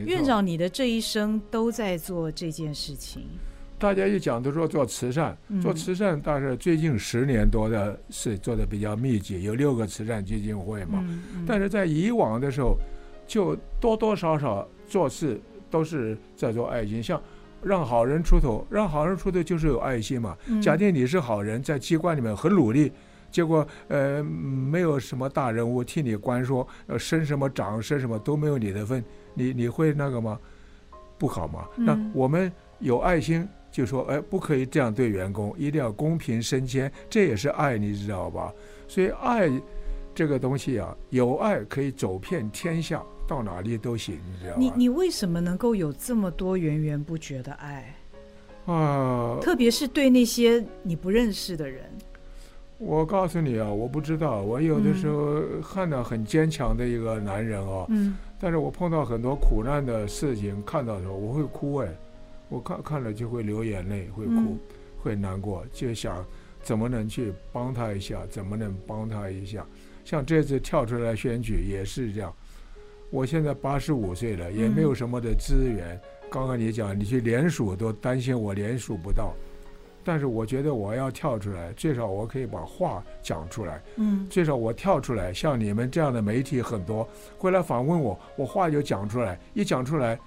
[0.05, 3.23] 院长，你的这一生都在做这件事情。
[3.79, 11.03] 大家一讲都说做慈善，做慈善，但是最近十年多的是做的比较密集，有六个慈善基金会嘛。
[11.45, 12.77] 但是在以往的时候，
[13.27, 15.39] 就多多少少做事
[15.69, 17.21] 都是在做爱心，像
[17.63, 20.37] 让好人出头，让好人出头就是有爱心嘛。
[20.61, 22.91] 假定你是好人，在机关里面很努力，
[23.31, 29.03] 结果呃没有什么大人物替你关说，呃升什么长升什么都没有你的份，
[29.33, 30.39] 你你会那个吗？
[31.17, 31.65] 不好吗？
[31.77, 38.51] 那我们有爱心，就说哎不可以这样对员工，一定要公平升迁，这也是爱，你知道吧？
[38.87, 39.49] 所以爱
[40.13, 43.01] 这个东西啊，有爱可以走遍天下。
[43.33, 44.57] 到哪里都行，你知道吗？
[44.59, 47.95] 你你为什么能够有这么多源源不绝的爱
[48.67, 49.39] 啊？
[49.41, 51.85] 特别是对那些你不认识的人。
[52.77, 54.43] 我告诉你啊，我不知道。
[54.43, 61.89] 我有的时候看到很坚强的一个男人哦，嗯，但是我碰到很多苦难的事情，看到的时候我会哭哎，
[62.49, 64.59] 我看看了就会流眼泪，会哭，嗯，
[64.99, 66.23] 会难过，就想
[66.61, 69.65] 怎么能去帮他一下，怎么能帮他一下。
[70.05, 72.31] 像这次跳出来选举也是这样。
[73.13, 76.01] 我现在八十五岁了，也没有什么的资源。
[76.31, 79.35] 刚刚你讲，你去联署都担心我联署不到，
[80.03, 83.79] 但是我觉得我要跳出来，最少我可以把话讲出来。
[83.97, 87.07] 嗯，最少我跳出来，像你们这样的媒体很多，
[87.37, 90.19] 会来访问我，我话就讲出来，一讲出来，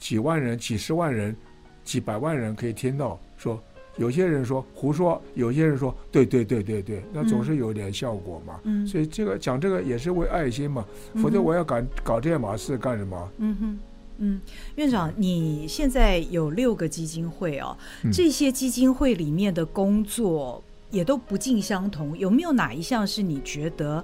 [0.00, 1.36] 几万人、几十万人、
[1.84, 3.62] 几百万人可以听到，说。
[3.96, 8.58] 有些人说胡说，有些人说对对对对对，那总是有点效果嘛。
[8.64, 10.84] 嗯，所以这个讲这个也是为爱心嘛，
[11.16, 13.30] 否则我要搞搞这码事干什么？
[13.36, 13.78] 嗯哼，
[14.18, 14.40] 嗯，
[14.76, 17.76] 院长，你现在有六个基金会哦，
[18.10, 24.02] 这些基金会里面的工作也都不尽相同，有没有哪一项是你觉得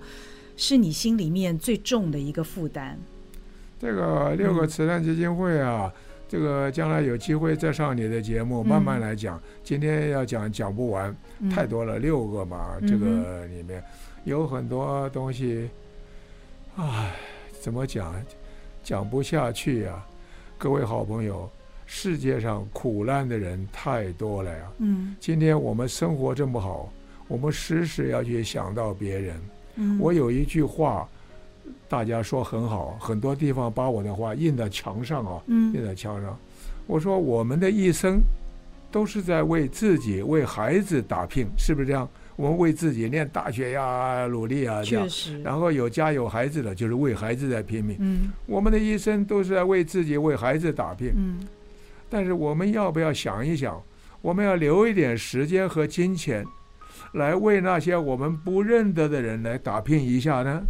[0.57, 2.97] 是你心里面最重的一个负担？
[3.81, 5.91] 这个六个慈善基金会啊。
[6.29, 9.39] 这个将来有机会再上你的节目，慢慢来讲。
[9.39, 13.83] 嗯、今天要讲讲不完，嗯、太多了，六个嘛，嗯、这个里面
[14.25, 15.71] 有很多东西，
[16.77, 17.15] 唉，
[17.63, 18.15] 怎么讲，
[18.85, 20.07] 讲不下去呀、啊。
[20.59, 21.49] 各位好朋友，
[21.87, 24.71] 世界上苦难的人太多了呀。
[24.79, 26.93] 嗯，今天我们生活这么好，
[27.27, 29.41] 我们时时要去想到别人。
[29.77, 31.09] 嗯，我有一句话。
[31.89, 36.37] 大家说很好，很多地方把我的话印在墙上啊，印在墙上。
[36.87, 38.21] 我说我们的一生
[38.91, 42.09] 都是在为自己、为孩子打拼，是不是这样？
[42.37, 45.09] 我们为自己念大学呀，努力啊，这样。
[45.43, 47.97] 然后有家有孩子的，就是为孩子在拼命。
[47.99, 51.13] 嗯，我们的一生都是在为自己、为孩子打拼。
[51.17, 51.41] 嗯，
[52.09, 53.83] 但是我们要不要想一想？
[54.23, 56.45] 我们要留一点时间和金钱，
[57.13, 60.63] 来为那些我们不认得的人来打拼一下呢？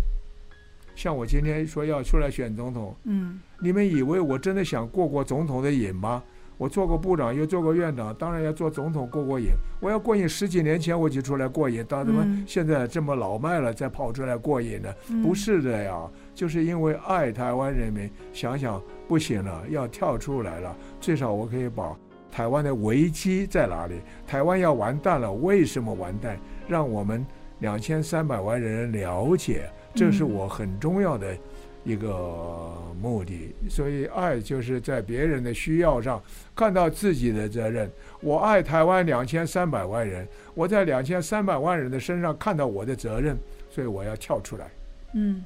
[0.98, 6.20] 像我今天说要出来选总统，嗯，你们以为我真的想过过总统的瘾吗？
[6.56, 9.50] 我做过部长，又做过院长，当然要做总统过过瘾。
[9.78, 14.92] 我要过瘾，十几年前我就出来过瘾，当怎么现在这么老迈了再跑出来过瘾呢？
[15.22, 15.96] 不是的呀，
[16.34, 20.76] 就是因为爱台湾人民，想想不行了，要跳出来了。
[21.00, 21.96] 最少我可以把
[22.28, 24.00] 台湾的危机在哪里？
[24.26, 26.36] 台湾要完蛋了，为什么完蛋？
[26.66, 27.24] 让我们
[27.60, 29.70] 两千三百万人了解。
[29.94, 31.36] 这是我很重要的
[31.84, 36.22] 一个目的，所以爱就是在别人的需要上
[36.54, 37.90] 看到自己的责任。
[38.20, 43.38] 我爱台湾两千三百万人，我在两千三百万人的身上看到我的责任，
[43.70, 44.70] 所以我要跳出来。
[45.14, 45.44] 嗯，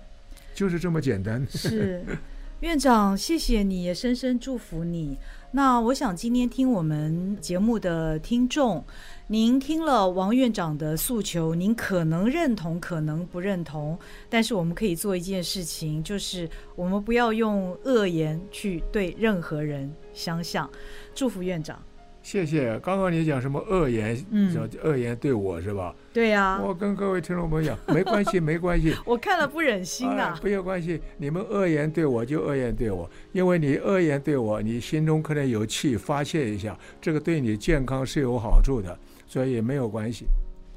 [0.54, 1.46] 就是这么简单。
[1.48, 2.02] 是，
[2.60, 5.18] 院长，谢谢你，也深深祝福你。
[5.54, 8.82] 那我想今天听我们节目的听众。
[9.26, 13.98] 您听了王院长的诉求，您可能认同，可能不认同，
[14.30, 20.70] 但是我们可以做一件事情，就是我们不要用恶言去对任何人相向。
[21.14, 21.82] 祝福院长。
[22.22, 22.78] 谢谢。
[22.78, 24.16] 刚刚你讲什么恶言？
[24.30, 25.94] 嗯，恶言对我是吧？
[26.12, 26.60] 对呀。
[26.62, 28.94] 我跟各位听众朋友讲， 没关系，没关系。
[29.04, 30.38] 我看了不忍心啊。
[30.40, 38.96] 不有关系，你们恶言对我就恶言对我，因为你恶言对我，你心中可能有气发泄一下，这个对你健康是有好处的。
[39.26, 40.26] 所以没有关系，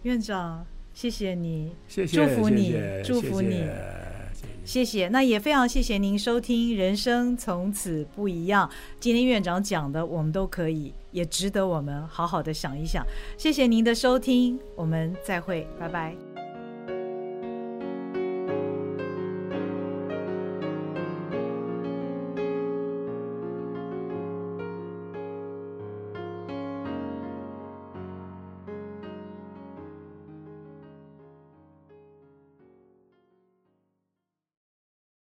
[0.04, 3.64] 院长，谢谢你，谢谢，祝福你，谢谢，祝福你，
[4.66, 5.08] 谢谢。
[5.10, 8.68] 那也非常谢谢您收听《人生从此不一样》。
[9.00, 13.06] 今天院长讲的，我们都可以，也值得我们好好的想一想。
[13.38, 16.25] 谢谢您的收听，我们再会，拜拜。